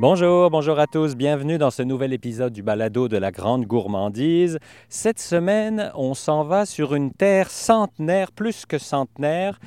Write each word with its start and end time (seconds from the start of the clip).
Bonjour, 0.00 0.48
bonjour 0.48 0.78
à 0.78 0.86
tous, 0.86 1.14
bienvenue 1.14 1.58
dans 1.58 1.70
ce 1.70 1.82
nouvel 1.82 2.14
épisode 2.14 2.54
du 2.54 2.62
balado 2.62 3.06
de 3.06 3.18
la 3.18 3.30
grande 3.30 3.66
gourmandise. 3.66 4.58
Cette 4.88 5.18
semaine, 5.18 5.92
on 5.94 6.14
s'en 6.14 6.42
va 6.44 6.64
sur 6.64 6.94
une 6.94 7.12
terre 7.12 7.50
centenaire, 7.50 8.32
plus 8.32 8.64
que 8.64 8.78
centenaire. 8.78 9.60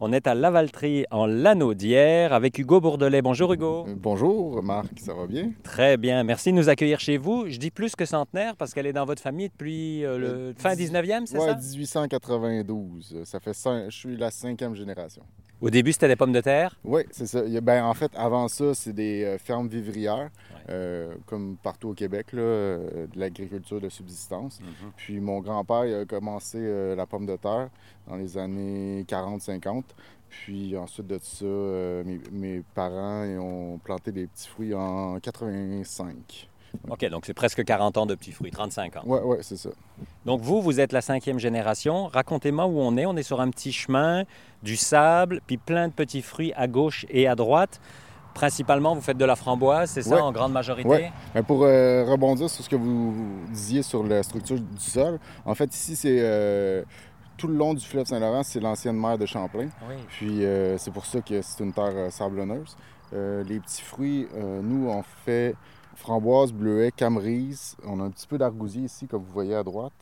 On 0.00 0.10
est 0.12 0.26
à 0.26 0.34
Lavaltrie, 0.34 1.04
en 1.10 1.26
Lanaudière, 1.26 2.32
avec 2.32 2.58
Hugo 2.58 2.80
Bourdelet. 2.80 3.20
Bonjour 3.20 3.52
Hugo. 3.52 3.84
Euh, 3.86 3.94
Bonjour 3.94 4.62
Marc, 4.62 4.98
ça 5.00 5.12
va 5.12 5.26
bien? 5.26 5.50
Très 5.62 5.98
bien, 5.98 6.24
merci 6.24 6.50
de 6.50 6.56
nous 6.56 6.70
accueillir 6.70 6.98
chez 6.98 7.18
vous. 7.18 7.44
Je 7.48 7.58
dis 7.58 7.70
plus 7.70 7.94
que 7.94 8.06
centenaire 8.06 8.56
parce 8.56 8.72
qu'elle 8.72 8.86
est 8.86 8.92
dans 8.94 9.04
votre 9.04 9.20
famille 9.22 9.50
depuis 9.50 10.02
euh, 10.04 10.18
le 10.18 10.26
Euh, 10.26 10.52
fin 10.56 10.74
dix- 10.74 10.90
19e, 10.90 11.26
c'est 11.26 11.38
Ouais, 11.38 11.48
ça? 11.48 11.56
1892. 11.56 13.20
Ça 13.24 13.38
fait 13.38 13.52
je 13.54 13.94
suis 13.94 14.16
la 14.16 14.30
cinquième 14.30 14.74
génération. 14.74 15.22
Au 15.64 15.70
début, 15.70 15.92
c'était 15.92 16.08
des 16.08 16.16
pommes 16.16 16.32
de 16.32 16.42
terre? 16.42 16.76
Oui, 16.84 17.02
c'est 17.10 17.26
ça. 17.26 17.40
Ben, 17.62 17.84
en 17.84 17.94
fait, 17.94 18.12
avant 18.16 18.48
ça, 18.48 18.74
c'est 18.74 18.92
des 18.92 19.24
euh, 19.24 19.38
fermes 19.38 19.66
vivrières, 19.66 20.28
Ouais. 20.50 20.60
euh, 20.68 21.14
comme 21.24 21.56
partout 21.56 21.88
au 21.88 21.94
Québec, 21.94 22.32
là, 22.34 22.42
euh, 22.42 23.06
de 23.06 23.18
l'agriculture 23.18 23.80
de 23.80 23.88
subsistance. 23.88 24.60
Puis 24.98 25.20
mon 25.20 25.40
grand-père 25.40 26.02
a 26.02 26.04
commencé 26.04 26.58
euh, 26.60 26.94
la 26.94 27.06
pomme 27.06 27.24
de 27.24 27.36
terre 27.36 27.70
dans 28.06 28.16
les 28.16 28.36
années 28.36 29.04
40-50. 29.08 29.84
Puis 30.28 30.76
ensuite 30.76 31.06
de 31.06 31.18
ça, 31.22 31.44
euh, 31.46 32.04
mes, 32.04 32.20
mes 32.30 32.62
parents 32.74 33.24
ils 33.24 33.38
ont 33.38 33.78
planté 33.78 34.12
des 34.12 34.26
petits 34.26 34.48
fruits 34.48 34.74
en 34.74 35.18
85. 35.18 36.48
OK, 36.90 37.04
donc 37.10 37.24
c'est 37.26 37.34
presque 37.34 37.64
40 37.64 37.96
ans 37.98 38.06
de 38.06 38.14
petits 38.14 38.32
fruits, 38.32 38.50
35 38.50 38.96
ans. 38.96 39.02
Ouais, 39.06 39.20
ouais, 39.20 39.38
c'est 39.42 39.56
ça. 39.56 39.70
Donc 40.26 40.40
vous, 40.42 40.60
vous 40.62 40.80
êtes 40.80 40.92
la 40.92 41.00
cinquième 41.00 41.38
génération. 41.38 42.06
Racontez-moi 42.08 42.66
où 42.66 42.78
on 42.80 42.96
est. 42.96 43.06
On 43.06 43.16
est 43.16 43.22
sur 43.22 43.40
un 43.40 43.50
petit 43.50 43.72
chemin, 43.72 44.24
du 44.62 44.76
sable, 44.76 45.40
puis 45.46 45.56
plein 45.56 45.88
de 45.88 45.92
petits 45.92 46.22
fruits 46.22 46.52
à 46.56 46.66
gauche 46.66 47.06
et 47.10 47.26
à 47.28 47.34
droite. 47.34 47.80
Principalement, 48.34 48.94
vous 48.96 49.00
faites 49.00 49.16
de 49.16 49.24
la 49.24 49.36
framboise, 49.36 49.90
c'est 49.90 50.02
ça, 50.02 50.16
Ouais. 50.16 50.20
en 50.20 50.32
grande 50.32 50.52
majorité? 50.52 50.88
Ouais. 50.88 51.12
Mais 51.36 51.42
pour 51.44 51.62
euh, 51.62 52.04
rebondir 52.04 52.50
sur 52.50 52.64
ce 52.64 52.68
que 52.68 52.74
vous 52.76 53.14
disiez 53.50 53.82
sur 53.82 54.02
la 54.02 54.22
structure 54.24 54.58
du 54.58 54.80
sol, 54.80 55.20
en 55.44 55.54
fait, 55.54 55.72
ici, 55.72 55.94
c'est 55.94 56.18
euh, 56.20 56.82
tout 57.36 57.46
le 57.46 57.54
long 57.54 57.74
du 57.74 57.84
fleuve 57.84 58.06
Saint-Laurent, 58.06 58.42
c'est 58.42 58.58
l'ancienne 58.58 58.96
mer 58.98 59.18
de 59.18 59.26
Champlain. 59.26 59.68
Oui. 59.88 59.94
Puis 60.08 60.44
euh, 60.44 60.76
c'est 60.78 60.90
pour 60.92 61.06
ça 61.06 61.20
que 61.20 61.42
c'est 61.42 61.62
une 61.62 61.72
terre 61.72 61.92
euh, 61.94 62.10
sablonneuse. 62.10 62.76
Euh, 63.12 63.44
les 63.44 63.60
petits 63.60 63.82
fruits, 63.82 64.26
nous, 64.62 64.88
on 64.88 65.04
fait 65.24 65.54
framboise, 65.96 66.52
bleuet, 66.52 66.90
camerise. 66.92 67.76
On 67.84 68.00
a 68.00 68.04
un 68.04 68.10
petit 68.10 68.26
peu 68.26 68.38
d'argousier 68.38 68.82
ici, 68.82 69.06
comme 69.06 69.22
vous 69.22 69.32
voyez 69.32 69.54
à 69.54 69.62
droite. 69.62 69.92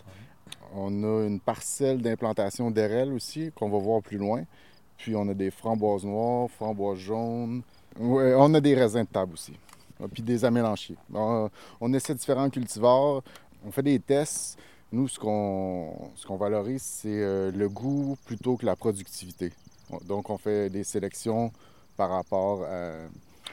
On 0.75 1.03
a 1.05 1.27
une 1.27 1.41
parcelle 1.41 2.01
d'implantation 2.01 2.71
d'érel 2.71 3.13
aussi, 3.13 3.53
qu'on 3.55 3.69
va 3.69 3.79
voir 3.79 4.03
plus 4.03 4.19
loin. 4.19 4.43
Puis 4.97 5.15
on 5.17 5.29
a 5.29 5.35
des 5.35 5.51
framboises 5.51 6.05
noires, 6.05 6.49
framboises 6.51 6.99
jaunes. 6.99 7.63
On 8.01 8.55
a 8.55 8.61
des 8.61 8.75
raisins 8.75 9.03
de 9.03 9.09
table 9.09 9.35
aussi. 9.35 9.53
Ah, 10.03 10.07
Puis 10.13 10.23
des 10.23 10.45
amélanchiers. 10.45 10.97
On, 11.13 11.93
essaie 11.93 12.15
différents 12.15 12.49
cultivars. 12.51 13.23
On 13.67 13.71
fait 13.71 13.83
des 13.83 13.99
tests. 13.99 14.59
Nous, 14.91 15.09
ce 15.09 15.19
qu'on 15.19 16.11
ce 16.17 16.27
qu'on 16.27 16.37
valorise, 16.37 16.83
c'est 16.83 17.09
euh, 17.23 17.51
le 17.51 17.69
goût 17.69 18.17
plutôt 18.27 18.57
que 18.57 18.67
la 18.67 18.77
productivité. 18.77 19.53
Donc, 20.07 20.31
on 20.31 20.39
fait 20.39 20.71
des 20.71 20.85
sélections 20.85 21.51
par 21.97 22.11
rapport 22.11 22.63
à- 22.65 23.09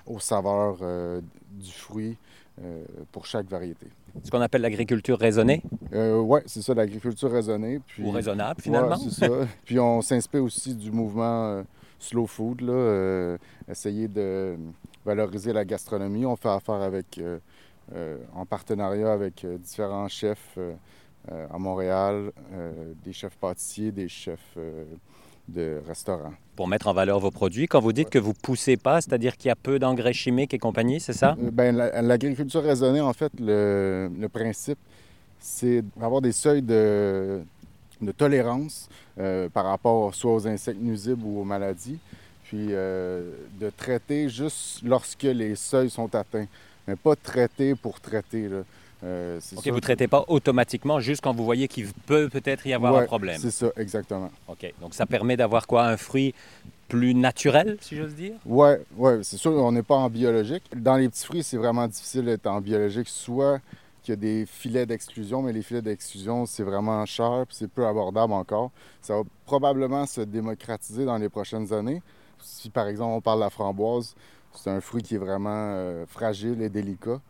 aux 0.06 0.20
saveurs 0.20 0.78
euh, 0.82 1.22
du 1.52 1.72
fruit 1.72 2.18
euh, 2.64 2.84
pour 3.12 3.26
chaque 3.26 3.48
variété. 3.48 3.88
Ce 4.23 4.32
qu'on 4.32 4.42
appelle 4.42 4.62
l'agriculture 4.62 5.18
raisonnée? 5.18 5.64
Oui, 5.92 6.40
c'est 6.45 6.62
ça, 6.62 6.73
l'agriculture 6.73 7.32
raisonnée. 7.32 7.80
Puis, 7.86 8.04
ou 8.04 8.12
raisonnable, 8.12 8.62
finalement. 8.62 8.95
Ouais, 8.95 9.10
c'est 9.10 9.26
ça. 9.26 9.48
Puis 9.66 9.80
on 9.80 10.02
s'inspire 10.02 10.44
aussi 10.44 10.76
du 10.76 10.92
mouvement 10.92 11.45
euh, 11.45 11.64
slow 12.00 12.26
food, 12.26 12.62
là, 12.62 12.73
euh, 12.73 13.38
essayer 13.70 14.08
de 14.08 14.58
valoriser 15.06 15.54
la 15.54 15.66
gastronomie. 15.66 16.26
On 16.26 16.36
fait 16.36 16.50
affaire 16.50 16.82
avec, 16.82 17.17
euh, 17.17 17.40
euh, 17.94 18.17
en 18.34 18.45
partenariat 18.45 19.11
avec 19.11 19.45
euh, 19.45 19.58
différents 19.58 20.08
chefs 20.08 20.55
euh, 20.58 20.73
euh, 21.32 21.48
à 21.52 21.58
Montréal, 21.58 22.32
euh, 22.54 22.94
des 23.04 23.14
chefs 23.14 23.36
pâtissiers, 23.36 23.92
des 23.92 24.08
chefs 24.08 24.55
euh, 24.58 24.86
de 25.49 25.82
restaurants. 25.87 26.33
Pour 26.55 26.67
mettre 26.67 26.87
en 26.87 26.93
valeur 26.93 27.20
vos 27.20 27.32
produits. 27.32 27.67
Quand 27.67 27.80
vous 27.80 27.93
dites 27.93 28.10
que 28.10 28.20
vous 28.20 28.33
poussez 28.33 28.77
pas, 28.77 29.02
c'est-à-dire 29.02 29.37
qu'il 29.37 29.48
y 29.49 29.52
a 29.52 29.55
peu 29.55 29.80
d'engrais 29.80 30.14
chimiques 30.14 30.54
et 30.54 30.60
compagnie, 30.60 30.99
c'est 30.99 31.14
ça? 31.14 31.36
Euh, 31.42 31.71
la- 31.71 32.02
l'agriculture 32.02 32.61
raisonnée, 32.64 33.02
en 33.02 33.14
fait, 33.14 33.32
le, 33.39 34.10
le 34.20 34.30
principe, 34.30 34.77
c'est 35.39 35.83
d'avoir 35.98 36.21
des 36.21 36.33
seuils 36.33 36.61
de, 36.61 37.42
de 38.02 38.11
tolérance 38.11 38.89
euh, 39.20 39.48
par 39.49 39.65
rapport 39.65 40.14
soit 40.14 40.33
aux 40.33 40.48
insectes 40.48 40.82
nuisibles 40.82 41.23
ou 41.23 41.39
aux 41.42 41.45
maladies, 41.45 41.98
puis 42.43 42.67
euh, 42.71 43.31
de 43.60 43.70
traiter 43.70 44.27
juste 44.27 44.81
lorsque 44.83 45.23
les 45.23 45.55
seuils 45.55 45.89
sont 45.89 46.14
atteints, 46.14 46.48
mais 46.87 46.95
pas 46.98 47.16
traiter 47.16 47.76
pour 47.76 48.02
traiter. 48.02 48.49
Là. 48.49 48.64
Euh, 49.04 49.39
OK, 49.55 49.67
vous 49.67 49.76
ne 49.76 49.80
traitez 49.80 50.08
pas 50.08 50.26
automatiquement 50.27 50.99
juste 50.99 51.21
quand 51.21 51.33
vous 51.33 51.45
voyez 51.45 51.67
qu'il 51.67 51.87
peut 52.05 52.27
peut-être 52.30 52.65
y 52.67 52.73
avoir 52.73 52.95
un 52.95 53.05
problème. 53.05 53.39
C'est 53.39 53.52
ça, 53.52 53.67
exactement. 53.77 54.30
OK, 54.48 54.73
donc 54.82 54.93
ça 54.93 55.05
permet 55.05 55.37
d'avoir 55.37 55.67
quoi? 55.67 55.86
Un 55.86 55.98
fruit 55.98 56.33
plus 56.89 57.14
naturel, 57.14 57.77
si 57.82 57.95
j'ose 57.95 58.15
dire? 58.15 58.33
Oui, 58.45 58.70
ouais, 58.98 59.20
c'est 59.23 59.37
sûr, 59.37 59.52
on 59.52 59.71
n'est 59.71 59.83
pas 59.83 59.95
en 59.95 60.10
biologique. 60.10 60.64
Dans 60.76 60.98
les 60.98 61.08
petits 61.08 61.26
fruits, 61.26 61.43
c'est 61.43 61.58
vraiment 61.58 61.87
difficile 61.87 62.26
d'être 62.26 62.48
en 62.48 62.60
biologique, 62.60 63.08
soit 63.08 63.60
qu'il 64.02 64.14
y 64.14 64.17
a 64.17 64.20
des 64.20 64.45
filets 64.45 64.86
d'exclusion, 64.86 65.42
mais 65.42 65.54
les 65.54 65.61
filets 65.61 65.81
d'exclusion, 65.81 66.45
c'est 66.45 66.64
vraiment 66.64 67.05
cher, 67.05 67.45
puis 67.48 67.55
c'est 67.58 67.70
peu 67.70 67.86
abordable 67.86 68.33
encore. 68.33 68.71
Ça 69.02 69.16
va 69.16 69.21
probablement 69.45 70.05
se 70.05 70.21
démocratiser 70.21 71.05
dans 71.05 71.17
les 71.17 71.30
prochaines 71.30 71.71
années. 71.71 72.02
Si 72.42 72.70
par 72.70 72.87
exemple 72.87 73.11
on 73.11 73.21
parle 73.21 73.39
de 73.39 73.43
la 73.43 73.49
framboise, 73.49 74.16
c'est 74.55 74.70
un 74.70 74.81
fruit 74.81 75.04
qui 75.04 75.16
est 75.16 75.20
vraiment 75.20 75.49
euh, 75.52 76.05
fragile 76.08 76.61
et 76.61 76.70
délicat. 76.70 77.21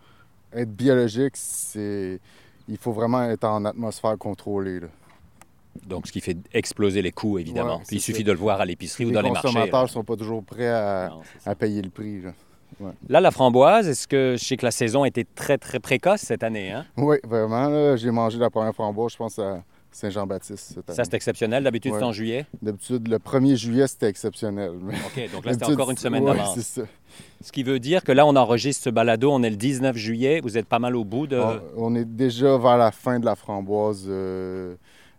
Être 0.54 0.72
biologique, 0.72 1.34
c'est. 1.36 2.20
Il 2.68 2.78
faut 2.78 2.92
vraiment 2.92 3.24
être 3.24 3.46
en 3.46 3.66
atmosphère 3.66 4.18
contrôlée. 4.18 4.80
là. 4.80 4.88
Donc, 5.86 6.08
ce 6.08 6.12
qui 6.12 6.22
fait 6.22 6.38
exploser 6.54 7.02
les 7.02 7.12
coûts, 7.12 7.40
évidemment. 7.40 7.78
Ouais, 7.78 7.84
Puis 7.88 7.98
il 7.98 8.02
suffit 8.02 8.20
ça. 8.20 8.26
de 8.28 8.32
le 8.32 8.38
voir 8.38 8.60
à 8.62 8.66
l'épicerie 8.66 9.06
ou 9.06 9.10
les 9.10 9.14
dans 9.14 9.22
les 9.22 9.30
marchés. 9.32 9.48
consommateurs 9.48 9.80
là. 9.80 9.84
ne 9.86 9.90
sont 9.90 10.04
pas 10.04 10.16
toujours 10.16 10.44
prêts 10.44 10.68
à, 10.68 11.10
Non, 11.46 11.56
payer 11.56 11.82
le 11.82 11.90
prix. 11.90 12.22
là. 12.22 12.32
Là, 13.08 13.20
la 13.20 13.32
framboise, 13.32 13.88
est-ce 13.88 14.08
que 14.08 14.36
je 14.40 14.44
sais 14.46 14.56
que 14.56 14.66
la 14.66 14.72
saison 14.72 15.04
était 15.04 15.26
très, 15.36 15.58
très 15.58 15.80
précoce 15.80 16.22
cette 16.22 16.44
année? 16.44 16.72
Hein? 16.72 16.86
Oui, 16.98 17.18
vraiment. 17.24 17.96
J'ai 17.98 18.12
mangé 18.12 18.38
la 18.38 18.50
première 18.50 18.74
framboise, 18.74 19.12
je 19.14 19.18
pense, 19.18 19.40
à 19.40 19.64
Saint-Jean-Baptiste 19.92 20.80
Ça, 20.88 21.04
c'est 21.04 21.14
exceptionnel. 21.14 21.64
D'habitude, 21.64 21.94
c'est 21.98 22.04
en 22.04 22.12
juillet? 22.12 22.46
D'habitude, 22.62 23.08
le 23.08 23.18
1er 23.18 23.56
juillet, 23.56 23.88
c'était 23.88 24.08
exceptionnel. 24.08 24.74
mais 24.82 24.96
OK, 24.96 25.32
donc 25.32 25.46
là, 25.46 25.54
c'était 25.54 25.66
encore 25.66 25.92
une 25.92 25.98
semaine 25.98 26.24
ouais, 26.24 26.36
d'avance. 26.36 26.56
c'est 26.56 26.82
ça. 26.82 26.88
Ce 27.42 27.52
qui 27.52 27.64
veut 27.64 27.80
dire 27.80 28.04
que 28.04 28.12
là, 28.12 28.26
on 28.26 28.36
enregistre 28.36 28.84
ce 28.84 28.90
balado, 28.90 29.32
on 29.32 29.42
est 29.44 29.50
le 29.50 29.56
19 29.56 29.96
juillet. 29.98 30.42
Vous 30.42 30.58
êtes 30.58 30.68
pas 30.68 30.80
mal 30.80 30.96
au 30.96 31.04
bout 31.04 31.28
de... 31.28 31.38
On, 31.38 31.62
on 31.78 31.96
est 31.96 32.06
déjà 32.06 32.58
vers 32.58 32.78
la 32.78 32.92
fin 32.92 33.20
de 33.20 33.26
la 33.26 33.36
framboise 33.36 34.06
euh, 34.08 34.76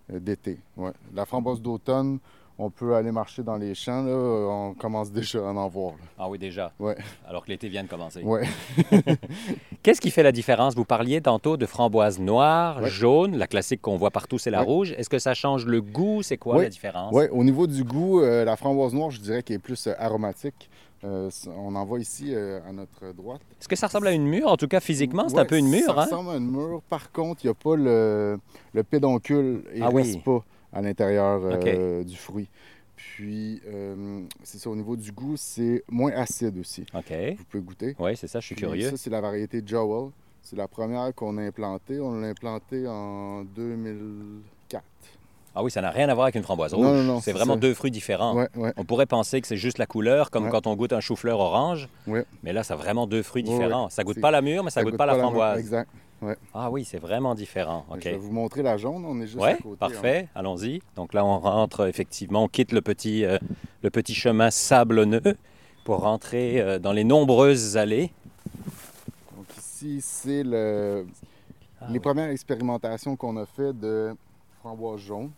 d'été. 0.09 0.59
Ouais. 0.77 0.93
La 1.15 1.27
framboise 1.27 1.61
d'automne, 1.61 2.19
on 2.63 2.71
peut 2.71 2.95
aller 2.95 3.11
marcher 3.13 3.43
dans 3.43 3.57
les 3.57 3.75
champs. 3.75 4.03
Là, 4.03 4.13
on 4.15 4.75
commence 4.75 5.11
déjà 5.11 5.39
à 5.41 5.53
en 5.53 5.69
voir. 5.69 5.93
là. 5.93 6.05
Ah 6.19 6.29
oui, 6.29 6.39
déjà. 6.39 6.73
Ouais. 6.79 6.97
Alors 7.29 7.45
que 7.45 7.51
l'été 7.51 7.69
vient 7.69 7.83
de 7.85 7.89
commencer. 7.89 8.23
Ouais. 8.23 8.47
Qu'est-ce 9.83 10.01
qui 10.01 10.11
fait 10.11 10.23
la 10.23 10.33
différence? 10.33 10.75
Vous 10.75 10.85
parliez 10.85 11.21
tantôt 11.21 11.57
de 11.57 11.67
framboise 11.67 12.19
noire, 12.19 12.83
Ouais. 12.83 12.89
jaune. 12.91 13.37
La 13.37 13.47
classique 13.47 13.81
qu'on 13.81 13.97
voit 13.97 14.11
partout, 14.11 14.39
c'est 14.39 14.51
la 14.51 14.61
Ouais. 14.61 14.67
rouge. 14.67 14.95
Est-ce 14.99 15.09
que 15.09 15.19
ça 15.19 15.35
change 15.35 15.65
le 15.67 15.81
goût? 15.81 16.23
C'est 16.23 16.37
quoi 16.37 16.63
la 16.63 16.69
différence? 16.69 17.13
Ouais, 17.15 17.29
au 17.31 17.45
niveau 17.45 17.67
du 17.67 17.83
goût, 17.85 18.21
euh, 18.21 18.45
la 18.45 18.57
framboise 18.57 18.93
noire, 18.95 19.11
je 19.11 19.21
dirais 19.21 19.43
qu'elle 19.43 19.57
est 19.57 19.59
plus 19.59 19.87
euh, 19.87 19.95
aromatique. 19.99 20.69
Euh, 21.03 21.31
on 21.57 21.75
en 21.77 21.85
voit 21.87 21.99
ici 21.99 22.35
euh, 22.35 22.61
à 22.69 22.73
notre 22.73 23.15
droite. 23.15 23.41
Est-ce 23.59 23.69
que 23.69 23.77
ça 23.77 23.87
ressemble 23.87 24.09
à 24.09 24.13
une 24.13 24.27
mûre? 24.27 24.49
En 24.49 24.59
tout 24.59 24.69
cas, 24.69 24.81
physiquement, 24.81 25.29
c'est 25.31 25.35
Ouais, 25.37 25.41
un 25.41 25.47
peu 25.47 25.57
une 25.57 25.69
mûre. 25.69 25.87
Ça 25.87 25.93
Hein? 25.93 26.05
ressemble 26.05 26.31
à 26.31 26.37
une 26.37 26.51
mûre. 26.51 26.83
Par 26.91 27.11
contre, 27.11 27.41
il 27.43 27.47
n'y 27.47 27.51
a 27.53 27.55
pas 27.55 27.75
le, 27.75 28.39
le 28.75 28.83
pédoncule. 28.83 29.63
Il 29.75 29.83
Ah 29.83 29.89
oui. 29.91 30.21
pas 30.23 30.45
à 30.73 30.81
l'intérieur 30.81 31.41
euh, 31.45 32.05
du 32.05 32.17
fruit. 32.17 32.49
Puis, 32.97 33.63
euh, 33.67 34.23
c'est 34.43 34.59
ça, 34.59 34.69
au 34.69 34.77
niveau 34.77 34.95
du 34.95 35.11
goût, 35.11 35.37
c'est 35.37 35.83
moins 35.89 36.13
acide 36.13 36.59
aussi. 36.59 36.85
OK. 36.95 37.13
Vous 37.39 37.45
pouvez 37.45 37.63
goûter. 37.63 37.97
Oui, 37.99 38.17
c'est 38.17 38.27
ça, 38.27 38.41
je 38.41 38.47
suis 38.47 38.55
Puis 38.55 38.65
curieux. 38.65 38.91
Ça, 38.91 38.97
c'est 38.97 39.11
la 39.11 39.21
variété 39.21 39.63
Joel. 39.65 40.11
C'est 40.43 40.57
la 40.57 40.69
première 40.69 41.15
qu'on 41.15 41.39
a 41.39 41.43
implantée. 41.43 42.01
On 42.01 42.21
l'a 42.21 42.29
implantée 42.29 42.87
en 42.87 43.45
2004. 43.45 44.85
Ah 45.55 45.63
oui, 45.65 45.71
ça 45.71 45.81
n'a 45.81 45.91
rien 45.91 46.09
à 46.09 46.15
voir 46.15 46.27
avec 46.27 46.37
une 46.37 46.43
framboise 46.45 46.73
rouge. 46.75 46.85
Non, 46.87 46.95
non, 46.95 47.03
non, 47.03 47.21
c'est 47.21 47.33
vraiment 47.33 47.55
ça. 47.55 47.61
deux 47.61 47.75
fruits 47.75 47.91
différents. 47.91 48.35
Ouais, 48.37 48.49
ouais. 48.57 48.73
On 48.77 48.85
pourrait 48.85 49.07
penser 49.07 49.41
que 49.41 49.47
c'est 49.49 49.57
juste 49.57 49.79
la 49.79 49.87
couleur, 49.87 50.31
comme 50.31 50.45
Ouais. 50.45 50.51
quand 50.51 50.67
on 50.69 50.77
goûte 50.77 50.93
un 50.93 51.01
chou-fleur 51.01 51.41
orange. 51.41 51.89
Ouais. 52.07 52.25
Mais 52.45 52.53
là, 52.53 52.63
c'est 52.63 52.75
vraiment 52.75 53.07
deux 53.09 53.23
fruits 53.23 53.43
différents. 53.43 53.89
Ça 53.91 54.05
goûte 54.05 54.21
pas 54.21 54.31
la 54.31 54.43
mûre, 54.43 54.63
mais 54.63 54.71
ça, 54.71 54.85
goûte, 54.85 54.97
pas 54.97 55.07
la 55.07 55.17
framboise. 55.19 55.59
Exact. 55.59 55.91
Ah 56.55 56.71
oui, 56.71 56.85
c'est 56.85 56.99
vraiment 56.99 57.35
différent. 57.35 57.85
OK. 57.91 58.01
Je 58.05 58.11
vais 58.11 58.17
vous 58.19 58.31
montrer 58.31 58.63
la 58.63 58.77
jaune. 58.77 59.05
On 59.07 59.19
est 59.23 59.27
juste 59.27 59.43
à 59.43 59.55
côté. 59.55 59.69
hein. 59.71 59.77
parfait. 59.79 60.29
Allons-y. 60.35 60.83
Donc 60.95 61.15
là, 61.15 61.25
on 61.25 61.39
rentre 61.39 61.87
effectivement, 61.89 62.45
on 62.45 62.49
quitte 62.49 62.73
le 62.73 62.83
petit, 62.83 63.25
euh, 63.25 63.39
le 63.83 63.89
petit 63.91 64.15
chemin 64.15 64.51
sablonneux 64.51 65.23
pour 65.85 66.01
rentrer 66.03 66.61
euh, 66.61 66.79
dans 66.79 66.93
les 66.93 67.05
nombreuses 67.05 67.77
allées. 67.79 68.13
Donc 69.35 69.47
ici, 69.59 70.01
c'est 70.03 70.43
le... 70.43 71.07
Ah 71.81 71.87
les 71.89 71.95
oui. 71.95 72.01
premières 72.01 72.29
expérimentations 72.29 73.17
qu'on 73.17 73.39
a 73.39 73.47
fait 73.47 73.73
de 73.73 74.15
framboise 74.61 75.01
jaune. 75.01 75.31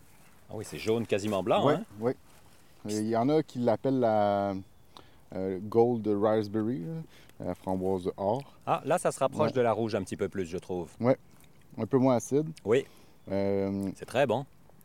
Ah 0.52 0.56
oui, 0.56 0.64
c'est 0.68 0.78
jaune, 0.78 1.06
quasiment 1.06 1.42
blanc. 1.42 1.66
Oui, 1.66 1.74
hein? 1.74 1.84
oui. 2.00 2.12
Et 2.88 2.98
Il 2.98 3.08
y 3.08 3.16
en 3.16 3.28
a 3.28 3.42
qui 3.42 3.58
l'appellent 3.58 4.00
la 4.00 4.54
euh, 5.34 5.58
Gold 5.62 6.06
Raspberry. 6.08 6.82
la 7.40 7.54
framboise 7.54 8.10
or. 8.16 8.42
Ah, 8.66 8.82
là, 8.84 8.98
ça 8.98 9.10
se 9.12 9.18
rapproche 9.18 9.48
Ouais. 9.48 9.56
de 9.56 9.60
la 9.62 9.72
rouge 9.72 9.94
un 9.94 10.02
petit 10.02 10.16
peu 10.16 10.28
plus, 10.28 10.44
je 10.46 10.58
trouve. 10.58 10.90
Un 11.78 11.86
peu 11.86 11.96
moins 11.98 12.16
acide. 12.16 12.48
Oui, 12.64 12.84
Euh, 13.30 13.90
c'est 13.96 14.04
très 14.04 14.26
bon. 14.26 14.44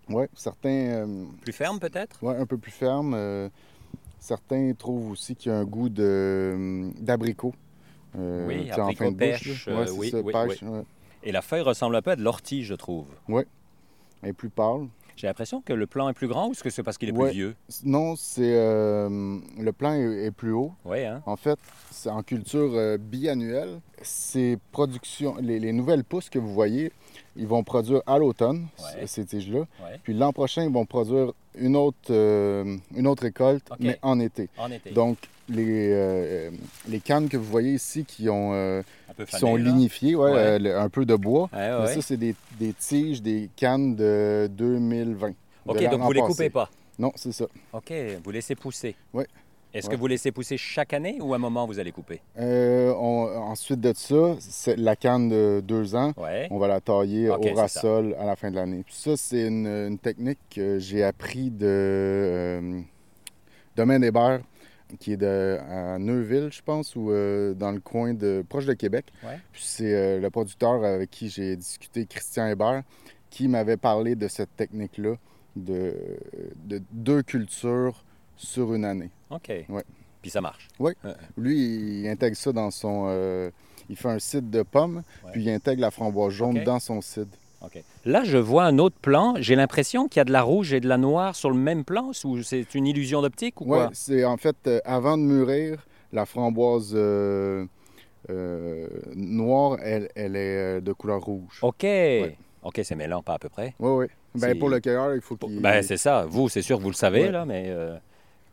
ouais, 0.10 0.30
certains, 0.36 0.70
euh, 0.70 1.26
Plus 1.42 1.52
ferme, 1.54 1.80
peut-être? 1.80 2.24
ouais, 2.24 2.36
un 2.38 2.46
peu 2.46 2.58
plus 2.58 2.72
ferme. 2.72 3.14
Euh, 3.16 3.50
certains 4.20 4.72
trouvent 4.78 5.12
aussi 5.12 5.36
qu'il 5.36 5.52
y 5.52 5.56
a 5.56 5.58
un 5.58 5.66
goût 5.66 5.90
de, 5.90 6.90
d'abricot. 7.00 7.54
Euh, 8.18 8.48
Oui, 8.48 8.72
en 8.72 8.84
abricot, 8.84 9.04
fin 9.06 9.12
de 9.12 9.18
pêche, 9.18 9.68
euh, 9.68 9.84
Ouais, 9.86 9.92
oui, 9.92 10.10
ça, 10.12 10.20
oui, 10.22 10.32
pêche, 10.32 10.62
ouais. 10.64 10.84
Et 11.24 11.32
la 11.32 11.42
feuille 11.42 11.62
ressemble 11.62 11.96
un 11.96 12.02
peu 12.02 12.12
à 12.12 12.16
de 12.16 12.22
l'ortie, 12.24 12.64
je 12.64 12.76
trouve. 12.76 13.08
Elle 14.22 14.30
est 14.30 14.34
plus 14.34 14.50
pâle. 14.50 14.88
J'ai 15.18 15.26
l'impression 15.26 15.62
que 15.62 15.74
le 15.74 15.88
plant 15.88 16.08
est 16.10 16.14
plus 16.14 16.28
grand 16.28 16.48
ou 16.48 16.52
est-ce 16.52 16.64
que 16.64 16.70
c'est 16.70 16.84
parce 16.84 17.00
qu'il 17.00 17.10
est 17.10 17.12
Ouais. 17.12 17.30
plus 17.30 17.36
vieux? 17.36 17.56
Non, 17.84 18.16
c'est 18.16 18.54
euh, 18.56 19.40
le 19.60 19.72
plan 19.74 19.94
est, 19.94 20.26
est 20.28 20.32
plus 20.32 20.52
haut. 20.52 20.72
Oui, 20.86 21.04
hein? 21.04 21.24
En 21.26 21.36
fait, 21.36 21.58
c'est 21.92 22.10
en 22.10 22.22
culture 22.22 22.70
euh, 22.76 22.98
biannuelle. 23.00 23.80
Ces 24.04 24.60
productions, 24.72 25.36
les, 25.42 25.60
les 25.60 25.74
nouvelles 25.74 26.04
pousses 26.04 26.30
que 26.30 26.38
vous 26.38 26.54
voyez, 26.54 26.92
ils 27.36 27.48
vont 27.48 27.64
produire 27.64 28.02
à 28.06 28.20
l'automne 28.20 28.68
Ouais. 28.96 29.08
ces 29.08 29.26
tiges-là. 29.26 29.62
Ouais. 29.62 30.00
Puis 30.04 30.14
l'an 30.14 30.32
prochain, 30.32 30.64
ils 30.64 30.72
vont 30.72 30.86
produire 30.86 31.34
une 31.58 31.76
autre, 31.76 31.98
euh, 32.12 32.78
une 32.96 33.08
autre 33.08 33.24
récolte, 33.24 33.68
mais 33.80 33.98
en 34.04 34.20
été. 34.20 34.50
En 34.60 34.70
été. 34.72 34.92
Donc, 34.92 35.18
les, 35.50 35.90
euh, 35.94 36.52
les 36.88 37.00
cannes 37.00 37.28
que 37.28 37.38
vous 37.38 37.46
voyez 37.50 37.74
ici 37.74 38.06
qui, 38.06 38.30
ont, 38.30 38.84
peu 39.18 39.26
qui 39.26 39.38
sont 39.38 39.56
là. 39.56 39.64
lignifiées, 39.64 40.16
ouais, 40.16 40.32
Ouais. 40.32 40.38
euh, 40.68 40.80
un 40.82 40.90
peu 40.90 41.06
de 41.06 41.16
bois. 41.16 41.50
Ouais, 41.54 41.70
Mais 41.82 41.94
ça, 41.94 42.02
c'est 42.02 42.18
des, 42.18 42.36
des 42.60 42.74
tiges, 42.74 43.22
des 43.22 43.50
cannes 43.56 43.96
de 43.96 44.50
2020. 44.52 45.30
de 45.30 45.34
OK, 45.66 45.90
donc 45.90 46.02
vous 46.02 46.12
les 46.14 46.22
passé. 46.22 46.32
coupez 46.34 46.50
pas? 46.50 46.70
Non, 47.00 47.12
c'est 47.16 47.32
ça. 47.32 47.46
OK, 47.74 47.94
vous 48.24 48.32
laissez 48.32 48.56
pousser. 48.56 48.96
Oui. 49.14 49.24
Est-ce 49.74 49.90
que 49.90 49.96
vous 49.96 50.08
laissez 50.08 50.32
pousser 50.32 50.58
chaque 50.58 50.94
année 50.94 51.20
ou 51.22 51.34
à 51.34 51.36
un 51.36 51.40
moment 51.40 51.68
vous 51.68 51.78
allez 51.78 51.92
couper? 51.92 52.20
Euh, 52.40 52.92
on- 52.98 53.28
ensuite 53.52 53.80
de 53.82 53.94
ça, 53.96 54.36
c'est 54.40 54.76
la 54.78 54.96
canne 54.96 55.30
de 55.30 55.62
deux 55.64 55.94
ans. 55.94 56.14
On 56.50 56.58
va 56.58 56.68
la 56.68 56.80
tailler 56.82 57.30
Ok, 57.30 57.42
c'est 57.44 57.52
au 57.52 57.56
rassol 57.56 58.16
à 58.18 58.26
la 58.26 58.36
fin 58.36 58.50
de 58.50 58.56
l'année. 58.56 58.84
Ça, 58.90 59.16
c'est 59.18 59.46
une, 59.46 59.68
une 59.68 60.00
technique 60.00 60.40
que 60.50 60.80
j'ai 60.80 61.04
appris 61.04 61.52
de 61.52 61.66
euh, 61.68 62.80
Domaine 63.76 64.04
Hébert, 64.04 64.40
qui 65.00 65.14
est 65.14 65.18
de, 65.18 65.60
à 65.70 65.98
Neuville, 66.00 66.50
je 66.52 66.62
pense, 66.62 66.96
ou 66.96 67.12
euh, 67.12 67.54
dans 67.54 67.72
le 67.72 67.80
coin 67.80 68.14
de 68.14 68.44
proche 68.48 68.66
de 68.66 68.74
Québec. 68.74 69.06
Ouais. 69.24 69.40
Puis 69.52 69.64
c'est 69.66 69.94
euh, 69.94 70.20
le 70.20 70.30
producteur 70.30 70.84
avec 70.84 71.10
qui 71.12 71.30
j'ai 71.30 71.56
discuté, 71.56 72.06
Christian 72.06 72.48
Hébert, 72.48 72.84
qui 73.30 73.48
m'avait 73.48 73.78
parlé 73.78 74.16
de 74.16 74.28
cette 74.28 74.56
technique-là, 74.56 75.16
de, 75.56 75.96
de 76.66 76.82
deux 76.92 77.24
cultures 77.24 78.04
sur 78.36 78.74
une 78.74 78.86
année. 78.86 79.10
OK. 79.30 79.50
Ouais. 79.70 79.84
Puis 80.22 80.32
ça 80.32 80.42
marche. 80.42 80.68
Lui, 81.38 82.02
il 82.02 82.08
intègre 82.08 82.38
ça 82.38 82.52
dans 82.52 82.72
son... 82.72 83.06
euh, 83.10 83.50
il 83.90 83.96
fait 83.96 84.10
un 84.10 84.20
cidre 84.20 84.50
de 84.50 84.64
pommes, 84.64 85.04
puis 85.32 85.44
il 85.44 85.50
intègre 85.50 85.82
la 85.82 85.92
framboise 85.92 86.34
jaune 86.34 86.64
dans 86.64 86.80
son 86.80 87.02
cidre. 87.02 87.38
Là, 88.06 88.24
je 88.24 88.38
vois 88.38 88.64
un 88.66 88.78
autre 88.78 88.96
plan. 89.02 89.36
J'ai 89.40 89.56
l'impression 89.56 90.08
qu'il 90.08 90.20
y 90.20 90.22
a 90.22 90.26
de 90.26 90.32
la 90.32 90.42
rouge 90.42 90.74
et 90.74 90.80
de 90.80 90.88
la 90.88 90.98
noire 90.98 91.36
sur 91.36 91.50
le 91.50 91.58
même 91.58 91.84
plan. 91.84 92.12
C'est 92.14 92.74
une 92.76 92.88
illusion 92.88 93.22
d'optique 93.22 93.60
ou 93.62 93.66
Oui, 93.66 93.70
quoi? 93.78 93.90
c'est 93.94 94.24
en 94.24 94.38
fait, 94.38 94.56
euh, 94.68 94.80
avant 94.86 95.18
de 95.18 95.24
mûrir, 95.24 95.86
la 96.14 96.26
framboise 96.26 96.92
euh, 96.96 97.66
euh, 98.30 98.88
noire, 99.16 99.78
elle, 99.82 100.10
elle 100.16 100.36
est 100.36 100.82
de 100.82 100.94
couleur 100.94 101.22
rouge. 101.22 101.60
OK. 101.62 101.86
OK, 102.64 102.82
c'est 102.84 102.96
mêlant, 102.96 103.22
pas 103.24 103.36
à 103.36 103.40
peu 103.40 103.50
près. 103.50 103.74
Oui, 103.80 103.92
oui. 103.92 104.06
Ben, 104.36 104.50
C'est- 104.50 104.56
pour 104.56 104.70
le 104.70 104.80
cueilleur, 104.80 105.16
il 105.16 105.22
faut 105.22 105.36
qu'il... 105.36 105.62
Ben, 105.62 105.82
c'est 105.82 105.98
ça. 105.98 106.26
Vous, 106.28 106.50
c'est 106.50 106.62
sûr 106.62 106.78
que 106.78 106.84
vous 106.84 106.90
le 106.90 106.96
savez, 106.96 107.24
Ouais. 107.24 107.32
là, 107.32 107.46
mais 107.46 107.74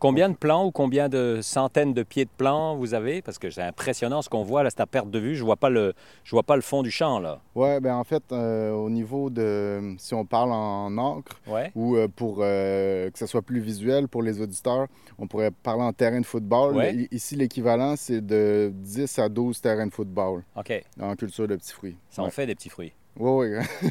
combien 0.05 0.29
de 0.29 0.35
plants 0.35 0.67
ou 0.67 0.71
combien 0.71 1.09
de 1.09 1.39
centaines 1.41 1.95
de 1.95 2.03
pieds 2.03 2.27
de 2.27 2.31
plants 2.37 2.77
vous 2.77 2.93
avez? 2.93 3.23
Parce 3.23 3.39
que 3.39 3.49
c'est 3.49 3.63
impressionnant 3.63 4.21
ce 4.21 4.29
qu'on 4.29 4.43
voit, 4.43 4.63
là, 4.63 4.69
c'est 4.69 4.81
à 4.81 4.87
perte 4.87 5.11
de 5.11 5.19
vue. 5.19 5.35
Je 5.35 5.43
vois 5.43 5.57
pas 5.57 5.71
le, 5.71 5.95
je 6.25 6.31
vois 6.33 6.43
pas 6.43 6.57
le 6.57 6.63
fond 6.63 6.83
du 6.83 6.91
champ, 6.91 7.19
là. 7.21 7.41
Oui, 7.55 7.81
ben 7.81 7.95
en 7.97 8.05
fait, 8.05 8.23
euh, 8.31 8.71
au 8.73 8.91
niveau 8.91 9.31
de... 9.31 9.95
Si 9.99 10.13
on 10.13 10.27
parle 10.27 10.53
en 10.53 10.97
encre, 10.99 11.41
Ouais. 11.47 11.73
ou 11.75 11.97
euh, 11.97 12.07
pour 12.09 12.39
euh, 12.41 13.11
que 13.11 13.19
ce 13.19 13.27
soit 13.27 13.41
plus 13.41 13.61
visuel 13.61 14.07
pour 14.09 14.23
les 14.23 14.43
auditeurs, 14.43 14.89
on 15.19 15.27
pourrait 15.27 15.51
parler 15.51 15.83
en 15.85 15.93
terrain 15.95 16.21
de 16.21 16.27
football. 16.27 16.77
Ouais. 16.77 17.09
Ici, 17.11 17.35
l'équivalent, 17.37 17.95
c'est 17.97 18.21
de 18.21 18.71
10 18.75 19.19
à 19.21 19.29
12 19.31 19.59
terrains 19.61 19.87
de 19.87 19.93
football 19.95 20.43
OK. 20.57 20.85
en 21.01 21.17
culture 21.17 21.49
de 21.49 21.57
petits 21.57 21.73
fruits. 21.73 21.97
Ça 22.11 22.23
en 22.23 22.31
fait 22.31 22.47
des 22.47 22.55
petits 22.55 22.69
fruits. 22.69 22.93
Oui, 23.19 23.49
oui. 23.57 23.89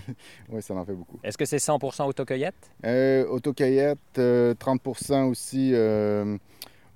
oui, 0.50 0.62
ça 0.62 0.74
en 0.74 0.86
fait 0.86 0.94
beaucoup. 0.94 1.20
Est-ce 1.24 1.38
que 1.38 1.46
c'est 1.46 1.60
100 1.60 1.80
autocueillette? 2.06 2.72
Euh, 2.86 3.26
autocueillette, 3.28 3.98
euh, 4.18 4.54
30% 4.56 5.26
aussi 5.30 5.72
euh, 5.74 6.38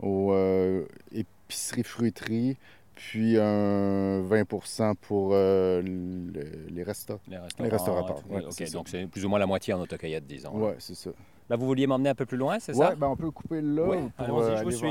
aux 0.01 0.31
euh, 0.33 0.85
épiceries 1.13 1.83
fruiteries, 1.83 2.57
puis 2.95 3.37
un 3.39 4.21
20 4.23 4.95
pour 5.01 5.29
euh, 5.33 5.81
le- 5.81 6.67
les 6.69 6.83
restaurants. 6.83 7.21
Les 7.29 7.37
restaurateurs. 7.37 7.65
Les 7.65 7.69
restaurateurs, 7.69 8.23
oui, 8.29 8.35
ouais, 8.37 8.45
OK, 8.45 8.53
ça. 8.53 8.65
donc 8.71 8.89
c'est 8.89 9.07
plus 9.07 9.25
ou 9.25 9.29
moins 9.29 9.39
la 9.39 9.45
moitié 9.45 9.73
en 9.73 9.79
autocueillette, 9.79 10.25
disons. 10.27 10.57
là. 10.57 10.65
Oui, 10.67 10.71
c'est 10.79 10.95
ça. 10.95 11.11
Là, 11.49 11.55
vous 11.55 11.65
vouliez 11.65 11.87
m'emmener 11.87 12.09
un 12.09 12.15
peu 12.15 12.25
plus 12.25 12.37
loin, 12.37 12.59
c'est 12.59 12.75
Ouais, 12.75 12.87
ça? 12.87 12.95
ben 12.95 13.07
on 13.07 13.15
peut 13.15 13.31
couper 13.31 13.61
là 13.61 13.83
Ouais, 13.83 14.03
allons-y, 14.17 14.41
euh, 14.41 14.57
je 14.57 14.63
vous 14.63 14.67
aller 14.67 14.75
suis. 14.75 14.87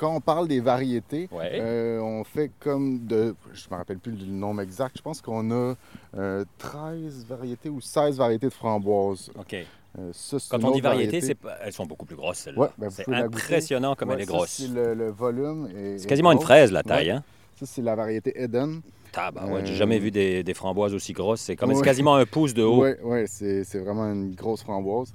Quand 0.00 0.14
on 0.16 0.20
parle 0.22 0.48
des 0.48 0.60
variétés, 0.60 1.28
Ouais. 1.30 1.50
euh, 1.60 2.00
on 2.00 2.24
fait 2.24 2.50
comme 2.58 3.06
de... 3.06 3.34
Je 3.52 3.66
me 3.70 3.76
rappelle 3.76 3.98
plus 3.98 4.12
le 4.12 4.24
nombre 4.32 4.62
exact. 4.62 4.96
Je 4.96 5.02
pense 5.02 5.20
qu'on 5.20 5.50
a 5.50 5.74
euh, 6.16 6.42
13 6.56 7.26
variétés 7.28 7.68
ou 7.68 7.82
16 7.82 8.16
variétés 8.16 8.46
de 8.46 8.52
framboises. 8.54 9.30
OK. 9.38 9.54
Euh, 9.98 10.10
ça, 10.14 10.38
Quand 10.50 10.64
on 10.64 10.70
dit 10.70 10.80
variété, 10.80 11.20
elles 11.62 11.72
sont 11.74 11.84
beaucoup 11.84 12.06
plus 12.06 12.16
grosses, 12.16 12.38
celles-là. 12.38 12.60
Ouais, 12.62 12.68
ben, 12.78 12.88
c'est 12.88 13.12
impressionnant 13.12 13.94
comme 13.94 14.08
Ouais, 14.08 14.14
elle 14.14 14.22
est 14.22 14.26
grosse. 14.26 14.48
C'est 14.48 14.68
le, 14.68 14.94
le 14.94 15.10
volume. 15.10 15.66
est- 15.76 15.98
C'est 15.98 16.04
est 16.04 16.08
quasiment 16.08 16.32
une 16.32 16.40
fraise, 16.40 16.72
la 16.72 16.82
taille, 16.82 17.10
hein? 17.10 17.22
Ça, 17.58 17.66
c'est 17.66 17.82
la 17.82 17.94
variété 17.94 18.32
Eden. 18.42 18.80
Tabarouette, 19.12 19.66
j'ai 19.66 19.74
Euh, 19.74 19.76
jamais 19.76 19.98
vu 19.98 20.10
des, 20.10 20.42
des 20.42 20.54
framboises 20.54 20.94
aussi 20.94 21.12
grosses. 21.12 21.42
C'est 21.42 21.56
comme 21.56 21.72
Ouais. 21.72 21.82
quasiment 21.82 22.14
un 22.14 22.24
pouce 22.24 22.54
de 22.54 22.62
haut. 22.62 22.84
Oui, 22.84 22.92
ouais, 23.02 23.26
c'est 23.26 23.78
vraiment 23.80 24.10
une 24.10 24.34
grosse 24.34 24.62
framboise. 24.62 25.12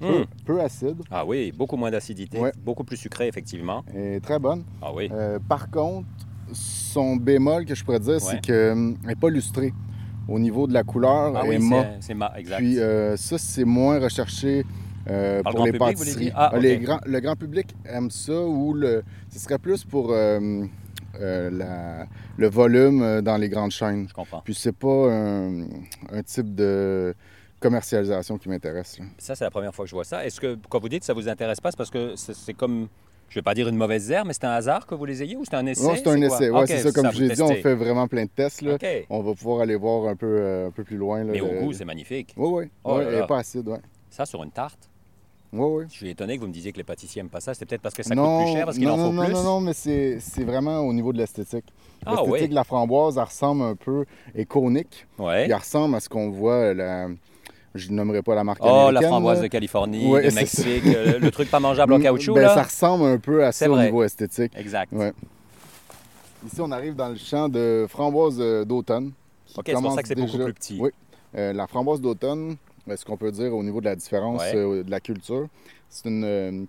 Hum. 0.00 0.24
Peu, 0.44 0.54
peu 0.54 0.60
acide 0.60 0.96
Ah 1.10 1.24
oui, 1.26 1.52
beaucoup 1.52 1.76
moins 1.76 1.90
d'acidité, 1.90 2.38
Ouais. 2.38 2.52
beaucoup 2.64 2.84
plus 2.84 2.96
sucré, 2.96 3.26
effectivement. 3.26 3.84
et 3.94 4.20
très 4.20 4.38
bonne. 4.38 4.64
Ah 4.80 4.92
oui. 4.94 5.08
Euh, 5.12 5.38
par 5.48 5.70
contre, 5.70 6.06
son 6.52 7.16
bémol 7.16 7.64
que 7.64 7.74
je 7.74 7.84
pourrais 7.84 8.00
dire, 8.00 8.14
Ouais. 8.14 8.20
c'est 8.20 8.40
qu'elle 8.40 8.94
n'est 9.04 9.16
pas 9.16 9.28
lustrée. 9.28 9.72
Au 10.28 10.38
niveau 10.38 10.66
de 10.66 10.74
la 10.74 10.82
couleur, 10.84 11.32
Ah 11.36 11.40
elle 11.44 11.48
oui, 11.48 11.54
est 11.56 11.58
mat. 11.58 11.96
c'est- 12.00 12.14
ma, 12.14 12.32
exact. 12.38 12.58
Puis 12.58 12.78
euh, 12.78 13.16
ça, 13.16 13.38
c'est 13.38 13.64
moins 13.64 13.98
recherché 13.98 14.64
euh, 15.10 15.38
le 15.38 15.42
pour 15.50 15.64
les 15.64 15.72
public, 15.72 15.96
pâtisseries. 15.96 16.32
Ah, 16.34 16.52
les 16.60 16.78
grands- 16.78 17.00
le 17.06 17.20
grand 17.20 17.34
public 17.34 17.74
aime 17.86 18.10
ça 18.10 18.42
ou 18.42 18.74
le, 18.74 19.02
ce 19.30 19.38
serait 19.38 19.58
plus 19.58 19.82
pour 19.84 20.10
euh, 20.12 20.66
la- 21.18 22.06
le 22.36 22.48
volume 22.48 23.22
dans 23.22 23.36
les 23.38 23.48
grandes 23.48 23.70
chaînes. 23.70 24.06
Je 24.08 24.14
comprends. 24.14 24.42
Puis 24.44 24.54
c'est 24.54 24.76
pas 24.76 25.10
un, 25.12 25.62
un 26.12 26.22
type 26.24 26.54
de 26.54 27.14
commercialisation 27.60 28.38
qui 28.38 28.48
m'intéresse. 28.48 28.98
Ça, 29.18 29.34
c'est 29.34 29.44
la 29.44 29.50
première 29.50 29.74
fois 29.74 29.84
que 29.84 29.88
je 29.90 29.94
vois 29.94 30.04
ça. 30.04 30.24
Est-ce 30.24 30.40
que, 30.40 30.56
quand 30.68 30.80
vous 30.80 30.88
dites 30.88 31.00
que 31.00 31.06
ça 31.06 31.14
vous 31.14 31.28
intéresse 31.28 31.60
pas, 31.60 31.70
c'est 31.70 31.76
parce 31.76 31.90
que 31.90 32.14
c'est 32.16 32.54
comme, 32.54 32.88
je 33.28 33.34
vais 33.34 33.42
pas 33.42 33.54
dire 33.54 33.68
une 33.68 33.76
mauvaise 33.76 34.10
herbe, 34.10 34.28
mais 34.28 34.32
c'est 34.32 34.44
un 34.44 34.50
hasard 34.52 34.86
que 34.86 34.94
vous 34.94 35.04
les 35.04 35.22
ayez 35.22 35.36
ou 35.36 35.44
c'est 35.44 35.54
un 35.56 35.66
essai? 35.66 35.82
Non, 35.84 35.94
c'est 35.96 36.06
un 36.08 36.20
essai. 36.22 36.50
Ouais, 36.50 36.60
Ok, 36.62 36.68
c'est 36.68 36.78
ça. 36.78 36.92
Comme 36.92 37.10
l'ai 37.10 37.28
dit, 37.34 37.42
on 37.42 37.48
fait 37.54 37.74
vraiment 37.74 38.06
plein 38.08 38.24
de 38.24 38.30
tests. 38.30 38.62
Là. 38.62 38.76
On 39.10 39.20
va 39.22 39.34
pouvoir 39.34 39.60
aller 39.60 39.76
voir 39.76 40.08
un 40.08 40.16
peu, 40.16 40.26
euh, 40.26 40.68
un 40.68 40.70
peu 40.70 40.84
plus 40.84 40.96
loin. 40.96 41.24
Là, 41.24 41.32
Mais 41.32 41.40
au 41.40 41.52
le- 41.52 41.60
goût, 41.60 41.72
c'est 41.72 41.84
magnifique. 41.84 42.34
Oui, 42.36 42.48
oui. 42.64 42.70
Oh 42.84 43.00
elle 43.00 43.20
n'est 43.20 43.26
pas 43.26 43.38
acide, 43.38 43.68
oui. 43.68 43.78
Ça, 44.10 44.24
sur 44.24 44.42
une 44.42 44.50
tarte, 44.50 44.88
Oui, 45.52 45.66
oui. 45.82 45.84
je 45.90 45.94
suis 45.96 46.08
étonné 46.10 46.36
que 46.36 46.40
vous 46.40 46.48
me 46.48 46.52
disiez 46.52 46.72
que 46.72 46.78
les 46.78 46.84
pâtissiers 46.84 47.20
n'aiment 47.22 47.30
pas 47.30 47.40
ça. 47.40 47.52
C'est 47.54 47.66
peut-être 47.66 47.82
parce 47.82 47.94
que 47.94 48.02
ça 48.02 48.14
non, 48.14 48.38
coûte 48.38 48.46
plus 48.46 48.52
cher, 48.54 48.64
parce 48.64 48.78
qu'il 48.78 48.86
non, 48.88 48.94
en 48.94 49.06
faut 49.08 49.12
non, 49.12 49.24
plus? 49.24 49.32
Non, 49.34 49.42
non, 49.42 49.60
mais 49.60 49.74
c'est 49.74 50.18
c'est 50.20 50.44
vraiment 50.44 50.78
au 50.80 50.92
niveau 50.94 51.12
de 51.12 51.18
l'esthétique. 51.18 51.66
Ah 52.06 52.12
L'esthétique 52.12 52.42
oui. 52.42 52.48
de 52.48 52.54
la 52.54 52.64
framboise, 52.64 53.18
elle 53.18 53.24
ressemble 53.24 53.62
un 53.62 53.74
peu, 53.76 54.06
est 54.34 54.46
conique. 54.46 55.06
Ouais. 55.18 55.44
Elle 55.44 55.54
ressemble 55.54 55.94
à 55.96 56.00
ce 56.00 56.08
qu'on 56.08 56.30
voit, 56.30 56.72
la... 56.72 57.08
je 57.74 57.90
ne 57.90 57.94
nommerai 57.96 58.22
pas 58.22 58.34
la 58.34 58.44
marque 58.44 58.60
Oh, 58.62 58.90
la 58.90 59.00
framboise 59.02 59.38
là. 59.38 59.42
de 59.44 59.48
Californie, 59.48 60.06
Ouais, 60.10 60.30
c'est 60.30 60.36
Mexique, 60.40 60.86
euh, 60.86 61.18
le 61.18 61.30
truc 61.30 61.50
pas 61.50 61.60
mangeable 61.60 61.92
en 61.92 62.00
caoutchouc, 62.00 62.34
Ben, 62.34 62.42
là. 62.42 62.54
Ça 62.54 62.62
ressemble 62.62 63.04
un 63.04 63.18
peu 63.18 63.44
à 63.44 63.52
ça 63.52 63.70
au 63.70 63.78
niveau 63.78 64.02
esthétique. 64.02 64.52
Exact. 64.56 64.92
Ouais. 64.92 65.12
Ici, 66.46 66.60
on 66.60 66.70
arrive 66.70 66.94
dans 66.94 67.08
le 67.08 67.16
champ 67.16 67.48
de 67.48 67.86
framboise 67.88 68.36
euh, 68.40 68.64
d'automne. 68.64 69.12
OK, 69.56 69.64
c'est 69.66 69.72
pour 69.74 69.92
ça 69.92 70.02
que 70.02 70.08
c'est 70.08 70.14
beaucoup 70.14 70.38
plus 70.38 70.54
petit. 70.54 70.78
Oui. 70.80 70.90
Euh, 71.36 71.52
la 71.52 71.66
framboise 71.66 72.00
d'automne, 72.00 72.56
euh, 72.88 72.96
ce 72.96 73.04
qu'on 73.04 73.16
peut 73.16 73.32
dire 73.32 73.54
au 73.54 73.62
niveau 73.62 73.80
de 73.80 73.86
la 73.86 73.96
différence 73.96 74.40
Ouais. 74.42 74.52
euh, 74.56 74.82
de 74.84 74.90
la 74.90 75.00
culture, 75.00 75.48
c'est 75.90 76.08
une, 76.08 76.66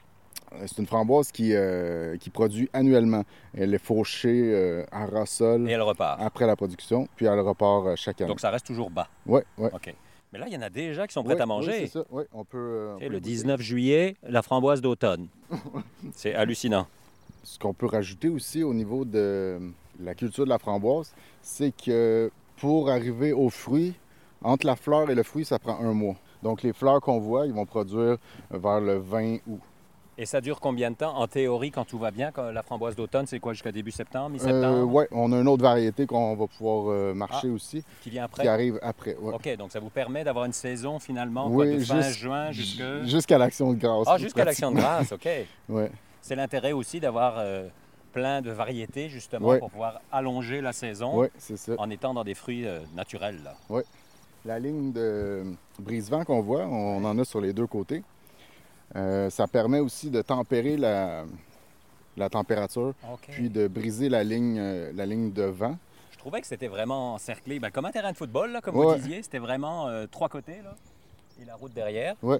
c'est 0.65 0.79
une 0.79 0.87
framboise 0.87 1.31
qui, 1.31 1.53
euh, 1.53 2.17
qui 2.17 2.29
produit 2.29 2.69
annuellement. 2.73 3.23
Elle 3.55 3.73
est 3.73 3.77
fauchée 3.83 4.51
euh, 4.53 4.83
à 4.91 5.05
ras-sol 5.05 5.69
Et 5.69 5.73
elle 5.73 5.81
repart. 5.81 6.19
après 6.21 6.47
la 6.47 6.55
production, 6.55 7.07
puis 7.15 7.27
elle 7.27 7.39
repart 7.39 7.85
euh, 7.87 7.95
chaque 7.95 8.19
année. 8.21 8.29
Donc 8.29 8.39
ça 8.39 8.49
reste 8.49 8.65
toujours 8.65 8.89
bas. 8.89 9.07
Oui, 9.27 9.41
oui. 9.57 9.69
OK. 9.73 9.93
Mais 10.31 10.39
là, 10.39 10.45
il 10.47 10.53
y 10.53 10.57
en 10.57 10.61
a 10.61 10.69
déjà 10.69 11.07
qui 11.07 11.13
sont 11.13 11.23
prêts 11.23 11.39
à 11.39 11.45
manger. 11.45 11.71
Oui, 11.71 11.77
c'est 11.81 11.99
ça. 11.99 12.05
Oui, 12.11 12.23
on 12.33 12.45
peut. 12.45 12.57
euh, 12.57 12.93
on 12.95 12.99
peut 12.99 13.03
le 13.05 13.09
goûter. 13.19 13.19
19 13.29 13.61
juillet, 13.61 14.15
la 14.23 14.41
framboise 14.41 14.81
d'automne. 14.81 15.27
c'est 16.13 16.35
hallucinant. 16.35 16.87
Ce 17.43 17.57
qu'on 17.57 17.73
peut 17.73 17.87
rajouter 17.87 18.29
aussi 18.29 18.63
au 18.63 18.73
niveau 18.73 19.05
de 19.05 19.59
la 19.99 20.13
culture 20.13 20.43
de 20.45 20.49
la 20.49 20.59
framboise, 20.59 21.13
c'est 21.41 21.73
que 21.75 22.29
pour 22.57 22.89
arriver 22.89 23.33
aux 23.33 23.49
fruits, 23.49 23.93
entre 24.43 24.67
la 24.67 24.75
fleur 24.75 25.09
et 25.09 25.15
le 25.15 25.23
fruit, 25.23 25.45
ça 25.45 25.57
prend 25.57 25.79
un 25.79 25.93
mois. 25.93 26.15
Donc 26.43 26.61
les 26.63 26.73
fleurs 26.73 27.01
qu'on 27.01 27.19
voit, 27.19 27.45
ils 27.47 27.53
vont 27.53 27.65
produire 27.65 28.17
vers 28.51 28.79
le 28.81 28.97
20 28.97 29.37
août. 29.47 29.59
Et 30.21 30.25
ça 30.25 30.41
dure 30.41 30.59
combien 30.59 30.91
de 30.91 30.97
temps 30.97 31.15
En 31.17 31.27
théorie, 31.27 31.71
quand 31.71 31.85
tout 31.85 31.97
va 31.97 32.11
bien, 32.11 32.31
quand 32.33 32.51
la 32.51 32.61
framboise 32.61 32.93
d'automne, 32.93 33.25
c'est 33.25 33.39
quoi 33.39 33.53
jusqu'à 33.53 33.71
début 33.71 33.91
septembre, 33.91 34.31
mi-septembre? 34.31 34.65
Euh, 34.79 34.83
ouais, 34.83 35.07
on 35.11 35.31
a 35.31 35.37
une 35.37 35.47
autre 35.47 35.63
variété 35.63 36.05
qu'on 36.05 36.35
va 36.35 36.45
pouvoir 36.45 36.91
euh, 36.91 37.13
marcher 37.13 37.47
aussi, 37.47 37.85
Qui 38.03 38.09
vient 38.09 38.25
après? 38.25 38.43
qui 38.43 38.49
arrive 38.49 38.77
après. 38.81 39.15
ouais. 39.15 39.33
OK, 39.33 39.55
donc 39.55 39.71
ça 39.71 39.79
vous 39.79 39.89
permet 39.89 40.25
d'avoir 40.25 40.43
une 40.43 40.51
saison 40.51 40.99
finalement 40.99 41.47
Oui, 41.47 41.67
quoi, 41.67 41.75
de 41.77 41.83
fin 41.85 42.01
juin 42.01 42.51
jusque... 42.51 42.83
Jusqu'à 43.05 43.37
l'action 43.37 43.71
de 43.71 43.77
grâce. 43.79 44.07
Ah, 44.09 44.17
jusqu'à 44.17 44.43
l'action 44.43 44.71
de 44.71 44.75
grâce, 44.75 45.13
OK. 45.13 45.27
Ouais. 45.69 45.89
C'est 46.21 46.35
l'intérêt 46.35 46.73
aussi 46.73 46.99
d'avoir 46.99 47.35
euh, 47.37 47.69
plein 48.11 48.41
de 48.41 48.51
variétés 48.51 49.07
justement 49.07 49.57
pour 49.57 49.69
pouvoir 49.69 50.01
allonger 50.11 50.59
la 50.59 50.73
saison 50.73 51.17
Oui, 51.21 51.27
ça. 51.37 51.71
en 51.77 51.89
étant 51.89 52.13
dans 52.13 52.25
des 52.25 52.35
fruits 52.35 52.65
naturels. 52.93 53.39
Là. 53.41 53.81
La 54.43 54.59
ligne 54.59 54.91
de 54.91 55.45
brise-vent 55.79 56.25
qu'on 56.25 56.41
voit, 56.41 56.65
on 56.65 57.05
en 57.05 57.17
a 57.17 57.23
sur 57.23 57.39
les 57.39 57.53
deux 57.53 57.67
côtés. 57.67 58.03
Euh, 58.95 59.29
ça 59.29 59.47
permet 59.47 59.79
aussi 59.79 60.09
de 60.09 60.21
tempérer 60.21 60.75
la, 60.77 61.23
la 62.17 62.29
température, 62.29 62.93
puis 63.29 63.49
de 63.49 63.67
briser 63.67 64.09
la 64.09 64.23
ligne, 64.23 64.57
euh, 64.59 64.91
la 64.95 65.05
ligne 65.05 65.31
de 65.31 65.43
vent. 65.43 65.77
Je 66.11 66.17
trouvais 66.17 66.41
que 66.41 66.47
c'était 66.47 66.67
vraiment 66.67 67.13
encerclé, 67.13 67.59
ben, 67.59 67.69
comme 67.71 67.85
un 67.85 67.91
terrain 67.91 68.11
de 68.11 68.17
football, 68.17 68.51
là, 68.51 68.61
comme 68.61 68.75
Ouais. 68.75 68.95
vous 68.97 69.01
disiez. 69.01 69.21
C'était 69.23 69.37
vraiment 69.39 69.87
euh, 69.87 70.05
trois 70.07 70.27
côtés 70.27 70.61
là, 70.63 70.75
et 71.41 71.45
la 71.45 71.55
route 71.55 71.73
derrière. 71.73 72.15
Ouais. 72.21 72.39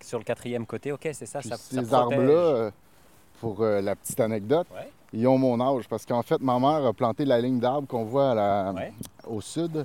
Sur 0.00 0.18
le 0.18 0.24
quatrième 0.24 0.64
côté, 0.66 0.92
OK, 0.92 1.08
c'est 1.12 1.26
ça, 1.26 1.40
Puis 1.40 1.48
ça, 1.50 1.56
ça 1.56 1.82
ces 1.82 1.92
arbres-là, 1.94 2.32
euh, 2.32 2.70
pour 3.40 3.62
la 3.64 3.94
petite 3.94 4.18
anecdote, 4.20 4.66
Ouais. 4.74 4.88
ils 5.12 5.26
ont 5.26 5.36
mon 5.38 5.60
âge 5.60 5.86
parce 5.88 6.06
qu'en 6.06 6.22
fait, 6.22 6.40
ma 6.40 6.58
mère 6.58 6.86
a 6.86 6.92
planté 6.92 7.24
la 7.24 7.40
ligne 7.40 7.60
d'arbres 7.60 7.86
qu'on 7.86 8.04
voit 8.04 8.30
à 8.30 8.34
la- 8.34 8.72
Ouais. 8.72 8.92
au 9.26 9.40
sud 9.40 9.84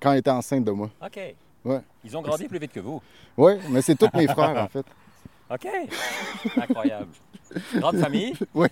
quand 0.00 0.12
elle 0.12 0.18
était 0.18 0.30
enceinte 0.30 0.64
de 0.64 0.70
moi. 0.70 0.88
OK. 1.04 1.20
Ils 2.04 2.16
ont 2.16 2.22
grandi 2.22 2.46
plus 2.46 2.58
vite 2.58 2.72
que 2.72 2.80
vous. 2.80 3.00
Oui, 3.36 3.54
mais 3.70 3.80
c'est 3.82 3.94
tous 3.94 4.08
mes 4.14 4.26
frères, 4.28 4.62
en 4.62 4.68
fait. 4.68 4.84
OK. 5.50 5.64
Incroyable. 6.56 7.08
Grande 7.76 7.96
famille. 8.00 8.34
Oui. 8.54 8.68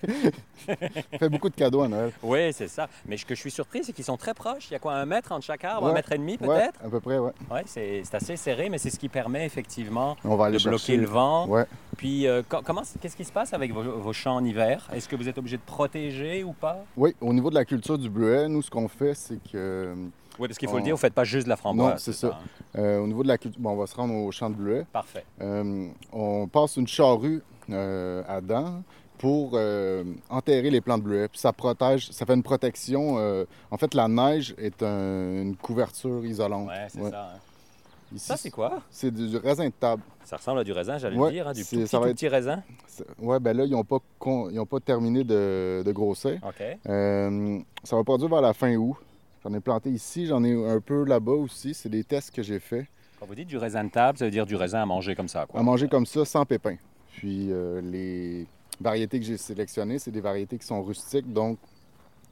fait 1.19 1.29
beaucoup 1.29 1.49
de 1.49 1.55
cadeaux 1.55 1.83
à 1.83 1.89
Noël. 1.89 2.12
Oui, 2.23 2.53
c'est 2.53 2.69
ça. 2.69 2.89
Mais 3.07 3.17
ce 3.17 3.25
que 3.27 3.35
je 3.35 3.41
suis 3.41 3.51
surpris, 3.51 3.85
c'est 3.85 3.93
qu'ils 3.93 4.05
sont 4.05 4.17
très 4.17 4.35
proches. 4.35 4.69
Il 4.71 4.73
y 4.73 4.77
a 4.77 4.79
quoi, 4.79 4.95
un 4.95 5.07
mètre 5.07 5.33
entre 5.33 5.45
chaque 5.45 5.65
arbre, 5.65 5.87
un 5.87 5.91
Ouais. 5.91 5.95
mètre 5.95 6.12
et 6.12 6.19
demi 6.19 6.33
Ouais, 6.41 6.47
peut-être? 6.47 6.81
à 6.85 6.89
peu 6.89 7.01
près, 7.01 7.19
oui. 7.19 7.31
Oui, 7.51 7.61
c'est 7.67 8.03
assez 8.12 8.37
serré, 8.37 8.69
mais 8.69 8.79
c'est 8.79 8.91
ce 8.91 8.99
qui 8.99 9.09
permet 9.09 9.45
effectivement 9.47 10.17
On 10.25 10.37
va 10.37 10.47
aller 10.47 10.59
de 10.59 10.62
bloquer 10.62 10.79
chercher. 10.79 10.97
le 10.97 11.07
vent. 11.07 11.47
Ouais. 11.49 11.65
Puis, 11.97 12.27
euh, 12.27 12.43
comment, 12.49 12.83
qu'est-ce 13.01 13.17
qui 13.17 13.25
se 13.25 13.33
passe 13.33 13.53
avec 13.53 13.73
vos, 13.73 13.83
vos 13.83 14.12
champs 14.12 14.37
en 14.37 14.45
hiver? 14.45 14.89
Est-ce 14.95 15.09
que 15.09 15.17
vous 15.17 15.29
êtes 15.29 15.39
obligé 15.39 15.57
de 15.57 15.62
protéger 15.62 16.45
ou 16.45 16.53
pas? 16.53 16.85
Oui, 16.97 17.15
au 17.21 17.33
niveau 17.33 17.51
de 17.51 17.55
la 17.55 17.65
culture 17.65 17.99
du 17.99 18.09
bleuet, 18.11 18.49
nous, 18.49 18.62
ce 18.62 18.71
qu'on 18.71 18.89
fait, 18.89 19.15
c'est 19.15 19.39
que 19.53 19.95
Oui, 20.39 20.49
parce 20.49 20.59
qu'il 20.59 20.69
faut 20.69 20.75
On- 20.75 20.79
le 20.79 20.83
dire, 20.85 20.95
vous 20.95 20.99
ne 20.99 21.01
faites 21.01 21.12
pas 21.15 21.25
juste 21.25 21.45
de 21.45 21.51
la 21.51 21.57
framboise. 21.57 21.91
Non, 21.93 21.99
c'est 21.99 22.12
ça. 22.15 22.29
hein? 22.29 22.79
euh, 22.79 22.99
au 23.01 23.07
niveau 23.07 23.23
de 23.23 23.29
la 23.29 23.37
culture, 23.39 23.61
bon, 23.61 23.71
on 23.71 23.77
va 23.77 23.87
se 23.87 23.95
rendre 23.95 24.15
au 24.15 24.31
champ 24.33 24.49
de 24.49 24.55
bleuet. 24.55 24.87
Parfait. 24.93 25.25
Euh, 25.43 25.89
on 26.12 26.47
passe 26.49 26.77
une 26.77 26.89
charrue 26.89 27.43
euh, 27.75 28.23
à 28.29 28.41
dents 28.41 28.83
pour 29.19 29.52
euh, 29.55 30.02
enterrer 30.31 30.71
les 30.71 30.81
plants 30.81 30.99
de 30.99 31.02
bleuet. 31.05 31.29
Puis 31.29 31.38
ça 31.38 31.52
protège, 31.52 32.11
ça 32.11 32.26
fait 32.26 32.35
une 32.35 32.43
protection. 32.43 33.17
euh, 33.19 33.45
en 33.71 33.76
fait, 33.76 33.95
la 33.95 34.09
neige 34.09 34.55
est 34.59 34.83
un- 34.83 35.43
une 35.43 35.57
couverture 35.57 36.25
isolante. 36.25 36.69
Oui, 36.69 36.75
c'est 36.88 37.00
Ouais. 37.00 37.11
ça. 37.11 37.31
hein. 37.35 37.38
Ici, 38.14 38.26
Ça, 38.26 38.37
c'est 38.37 38.50
quoi? 38.50 38.83
C'est 38.91 39.11
du, 39.11 39.26
du 39.29 39.37
raisin 39.38 39.67
de 39.67 39.73
table. 39.73 40.02
Ça 40.25 40.37
ressemble 40.37 40.59
à 40.61 40.64
du 40.64 40.73
raisin, 40.73 40.99
j'allais 40.99 41.17
Ouais, 41.17 41.29
le 41.29 41.35
dire, 41.35 41.49
hein, 41.49 41.52
du 41.52 41.62
tout 41.64 41.76
petit, 41.76 41.87
ça 41.87 41.99
va 41.99 42.05
tout 42.05 42.11
être- 42.11 42.17
petit 42.17 42.29
raisin. 42.29 42.62
Ouais, 43.19 43.41
ben 43.41 43.57
là, 43.57 43.64
ils 43.64 43.71
n'ont 43.71 43.85
pas, 43.85 43.99
con- 44.19 44.50
ils 44.50 44.61
ont 44.61 44.67
pas 44.67 44.81
terminé 44.81 45.25
de, 45.25 45.83
de 45.85 45.93
grossir. 45.93 46.38
Euh, 46.88 47.59
ça 47.85 47.97
va 47.97 48.05
produire 48.05 48.29
vers 48.29 48.41
la 48.43 48.52
fin 48.52 48.75
août. 48.76 48.97
J'en 49.45 49.52
ai 49.55 49.61
planté 49.61 49.88
ici, 49.91 50.26
j'en 50.26 50.45
ai 50.45 50.52
un 50.69 50.81
peu 50.81 51.05
là-bas 51.05 51.33
aussi. 51.33 51.73
C'est 51.75 51.88
des 51.88 52.05
tests 52.05 52.31
que 52.35 52.43
j'ai 52.43 52.61
faits. 52.61 52.87
Quand 53.19 53.26
vous 53.26 53.35
dites 53.35 53.49
du 53.49 53.57
raisin 53.57 53.85
de 53.85 53.91
table, 53.91 54.19
ça 54.19 54.25
veut 54.26 54.31
dire 54.31 54.47
du 54.47 54.57
raisin 54.57 54.83
à 54.83 54.87
manger 54.87 55.14
comme 55.14 55.29
ça, 55.29 55.47
quoi. 55.47 55.59
À 55.59 55.62
manger 55.62 55.88
comme 55.88 56.07
ça, 56.07 56.25
sans 56.25 56.45
pépins. 56.45 56.76
Puis 57.12 57.49
euh, 57.50 57.81
les 57.81 58.47
variétés 58.81 59.19
que 59.21 59.25
j'ai 59.26 59.37
sélectionnées, 59.37 59.99
c'est 59.99 60.11
des 60.11 60.21
variétés 60.21 60.59
qui 60.59 60.66
sont 60.66 60.83
rustiques, 60.83 61.33
donc 61.33 61.59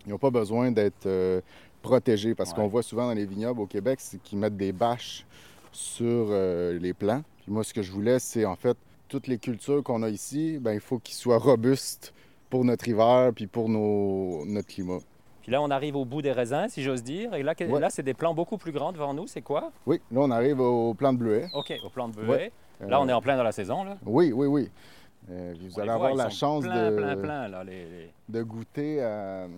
ils 0.07 0.11
n'ont 0.11 0.19
pas 0.19 0.31
besoin 0.31 0.71
d'être 0.71 1.07
euh, 1.07 1.41
protégés. 1.83 2.35
Parce 2.35 2.51
Ouais. 2.51 2.57
qu'on 2.57 2.67
voit 2.69 2.83
souvent 2.83 3.07
dans 3.07 3.15
les 3.15 3.27
vignobles 3.27 3.61
au 3.61 3.67
Québec, 3.67 3.99
c'est 4.01 4.21
qu'ils 4.23 4.39
mettent 4.39 4.57
des 4.57 4.73
bâches 4.73 5.25
sur 5.73 6.07
euh, 6.31 6.79
les 6.79 6.93
plants. 6.95 7.23
Puis 7.43 7.53
moi, 7.53 7.63
ce 7.65 7.73
que 7.75 7.83
je 7.83 7.93
voulais, 7.93 8.19
c'est 8.19 8.45
en 8.45 8.57
fait, 8.57 8.77
toutes 9.09 9.27
les 9.27 9.39
cultures 9.39 9.83
qu'on 9.83 10.03
a 10.03 10.09
ici, 10.09 10.59
ben, 10.61 10.73
il 10.73 10.81
faut 10.81 10.99
qu'ils 10.99 11.15
soient 11.17 11.39
robustes 11.39 12.13
pour 12.49 12.65
notre 12.65 12.89
hiver 12.89 13.33
puis 13.35 13.47
pour 13.47 13.69
nos, 13.69 14.45
notre 14.47 14.69
climat. 14.69 14.99
Puis 15.43 15.53
là, 15.53 15.63
on 15.63 15.71
arrive 15.71 15.97
au 15.97 16.05
bout 16.05 16.21
des 16.23 16.33
raisins, 16.33 16.67
si 16.69 16.83
j'ose 16.83 17.03
dire. 17.03 17.35
Et 17.35 17.43
là, 17.43 17.55
que- 17.55 17.65
Ouais. 17.65 17.81
là 17.81 17.89
c'est 17.91 18.03
des 18.03 18.15
plants 18.15 18.35
beaucoup 18.35 18.59
plus 18.59 18.73
grands 18.73 18.93
devant 18.93 19.15
nous. 19.15 19.27
C'est 19.27 19.41
quoi? 19.43 19.73
Oui, 19.87 20.01
là, 20.11 20.21
on 20.21 20.31
arrive 20.31 20.61
au 20.61 20.93
plant 20.95 21.13
de 21.13 21.19
bleuet. 21.19 21.49
OK, 21.55 21.73
au 21.85 21.89
plant 21.91 22.09
de 22.09 22.15
bleuet. 22.15 22.29
Ouais. 22.29 22.53
Là, 22.81 22.97
Euh, 22.99 23.01
on 23.03 23.09
est 23.09 23.13
en 23.13 23.21
plein 23.21 23.37
dans 23.37 23.43
la 23.43 23.53
saison, 23.53 23.85
là. 23.85 23.97
Oui, 24.07 24.33
oui, 24.33 24.47
oui. 24.47 24.71
Euh, 25.31 25.55
vous 25.61 25.79
On 25.79 25.83
allez 25.83 25.91
avoir 25.91 26.15
voit, 26.15 26.25
la 26.25 26.31
chance 26.31 26.65
plein, 26.65 26.91
de... 26.91 26.97
plein, 26.97 27.17
plein, 27.17 27.49
là, 27.49 27.63
les- 27.63 27.85
les- 27.89 28.11
de 28.29 28.43
goûter 28.43 29.05
hum, 29.05 29.53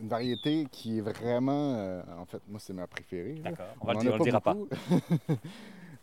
une 0.00 0.08
variété 0.08 0.66
qui 0.70 0.98
est 0.98 1.02
vraiment. 1.02 1.74
euh, 1.76 2.02
en 2.18 2.24
fait, 2.24 2.40
moi, 2.48 2.58
c'est 2.58 2.72
ma 2.72 2.86
préférée. 2.86 3.34
D'accord. 3.44 3.66
On 3.80 3.86
va 3.86 3.92
le 3.94 4.00
dire, 4.00 4.12
a 4.12 4.14
on 4.14 4.18
le 4.18 4.24
dira 4.24 4.40
pas. 4.40 4.56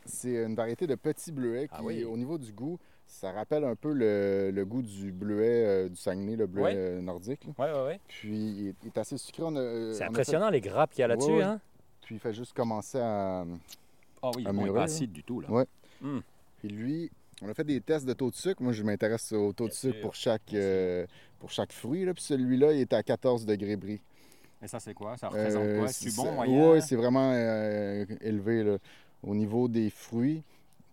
c'est 0.06 0.44
une 0.46 0.56
variété 0.56 0.88
de 0.88 0.96
petits 0.96 1.32
bleuets 1.32 1.68
qui, 1.68 1.74
Ah 1.78 1.82
oui. 1.84 2.04
au 2.04 2.16
niveau 2.18 2.38
du 2.38 2.52
goût, 2.54 2.78
ça 3.08 3.32
rappelle 3.32 3.64
un 3.66 3.76
peu 3.76 3.92
le, 3.94 4.52
le 4.54 4.66
goût 4.66 4.82
du 4.82 5.12
bleuet 5.12 5.66
euh, 5.66 5.90
du 5.90 5.96
Saguenay, 5.96 6.36
le 6.36 6.48
bleuet 6.48 6.74
euh, 6.76 7.02
nordique. 7.02 7.42
Oui, 7.46 7.54
oui, 7.74 7.80
oui. 7.88 7.94
Puis, 8.08 8.30
il 8.52 8.68
est, 8.70 8.76
il 8.84 8.88
est 8.88 8.98
assez 8.98 9.18
sucré. 9.18 9.44
Euh, 9.44 9.94
C'est 9.94 10.06
impressionnant, 10.06 10.50
les 10.50 10.62
grappes 10.62 10.92
qu'il 10.92 11.02
y 11.02 11.04
a 11.04 11.08
là-dessus, 11.08 11.42
hein? 11.42 11.60
puis, 12.02 12.16
il 12.16 12.20
fait 12.20 12.34
juste 12.34 12.54
commencer 12.56 13.00
à. 13.00 13.44
Ah 14.24 14.30
oui, 14.36 14.44
il 14.44 14.48
est 14.48 14.54
mûrir, 14.54 14.74
pas 14.76 14.84
acide 14.84 15.12
du 15.12 15.24
tout, 15.24 15.42
là. 15.42 15.50
Ouais. 15.50 15.66
Hum. 16.04 16.22
Puis, 16.60 16.70
lui, 16.70 17.12
on 17.42 17.50
a 17.50 17.54
fait 17.54 17.64
des 17.64 17.82
tests 17.82 18.06
de 18.06 18.14
taux 18.14 18.30
de 18.30 18.36
sucre. 18.36 18.62
Moi, 18.62 18.74
je 18.74 18.84
m'intéresse 18.84 19.32
au 19.32 19.52
taux 19.54 19.68
de 19.68 19.74
sucre 19.74 19.94
sûr, 19.96 20.02
pour 20.02 20.16
chaque, 20.16 20.54
euh, 20.54 21.06
pour 21.40 21.50
chaque 21.52 21.72
fruit. 21.72 22.06
là. 22.06 22.14
Puis, 22.14 22.24
celui-là, 22.24 22.74
il 22.74 22.82
est 22.82 22.94
à 22.94 23.02
14 23.04 23.46
degrés 23.46 23.76
bris. 23.76 24.02
Et 24.64 24.68
ça, 24.68 24.80
c'est 24.80 24.94
quoi? 24.94 25.18
Ça 25.18 25.30
représente 25.30 25.64
Euh, 25.64 25.80
quoi? 25.80 25.88
C'est 25.88 26.16
bon, 26.16 26.32
moyen? 26.34 26.72
Oui, 26.74 26.82
c'est 26.82 26.96
vraiment 26.96 27.32
euh, 27.34 28.06
élevé. 28.22 28.64
là. 28.64 28.78
Au 29.24 29.34
niveau 29.36 29.68
des 29.68 29.90
fruits 29.90 30.44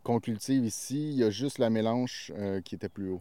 qu'on 0.02 0.20
cultive 0.20 0.64
ici, 0.64 1.10
il 1.10 1.16
y 1.16 1.24
a 1.24 1.28
juste 1.30 1.58
la 1.58 1.68
mélange 1.68 2.32
euh, 2.36 2.60
qui 2.62 2.74
était 2.76 2.88
plus 2.88 3.10
haut. 3.10 3.20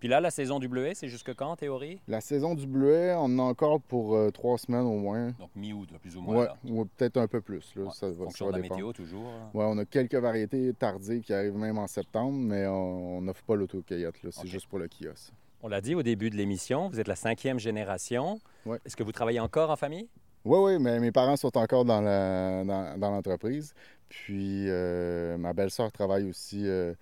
Puis 0.00 0.08
là, 0.08 0.20
la 0.20 0.30
saison 0.30 0.58
du 0.58 0.68
bleuet, 0.68 0.92
c'est 0.94 1.08
jusque 1.08 1.34
quand, 1.34 1.50
en 1.52 1.56
théorie? 1.56 1.98
La 2.08 2.20
saison 2.20 2.54
du 2.54 2.66
bleuet, 2.66 3.14
on 3.14 3.24
en 3.24 3.38
a 3.38 3.42
encore 3.42 3.80
pour 3.80 4.14
euh, 4.14 4.30
trois 4.30 4.58
semaines 4.58 4.84
au 4.84 4.98
moins. 4.98 5.30
Donc 5.38 5.48
mi-août, 5.56 5.88
plus 6.00 6.16
ou 6.16 6.20
moins. 6.20 6.36
Ouais, 6.40 6.44
là. 6.46 6.56
ou 6.68 6.84
peut-être 6.84 7.16
un 7.16 7.26
peu 7.26 7.40
plus. 7.40 7.72
Là, 7.74 7.84
Ouais, 7.84 7.88
ça 7.94 8.08
va, 8.08 8.12
ça 8.12 8.18
fonction 8.24 8.46
va 8.46 8.52
de 8.52 8.56
la 8.58 8.62
dépendre. 8.62 8.80
météo, 8.80 8.92
toujours. 8.92 9.24
là. 9.24 9.50
Ouais, 9.54 9.64
on 9.66 9.78
a 9.78 9.84
quelques 9.86 10.14
variétés 10.14 10.72
tardives 10.74 11.22
qui 11.22 11.32
arrivent 11.32 11.56
même 11.56 11.78
en 11.78 11.86
septembre, 11.86 12.36
mais 12.38 12.66
on 12.66 13.22
n'offre 13.22 13.42
pas 13.44 13.54
l'autocueillette. 13.56 14.14
C'est 14.30 14.46
juste 14.46 14.66
pour 14.66 14.78
le 14.78 14.88
kiosque. 14.88 15.32
On 15.62 15.68
l'a 15.68 15.80
dit 15.80 15.94
au 15.94 16.02
début 16.02 16.28
de 16.28 16.36
l'émission, 16.36 16.88
vous 16.90 17.00
êtes 17.00 17.08
la 17.08 17.16
cinquième 17.16 17.58
génération. 17.58 18.38
Ouais. 18.66 18.78
Est-ce 18.84 18.96
que 18.96 19.02
vous 19.02 19.12
travaillez 19.12 19.40
encore 19.40 19.70
en 19.70 19.76
famille? 19.76 20.08
Oui, 20.44 20.58
oui, 20.60 20.78
mais 20.78 21.00
mes 21.00 21.10
parents 21.10 21.36
sont 21.36 21.56
encore 21.56 21.86
dans 21.86 22.02
la- 22.02 22.62
dans, 22.64 22.98
dans 22.98 23.10
l'entreprise. 23.10 23.72
Puis 24.10 24.68
euh, 24.68 25.38
ma 25.38 25.54
belle-sœur 25.54 25.90
travaille 25.90 26.28
aussi 26.28 26.68
euh, 26.68 26.92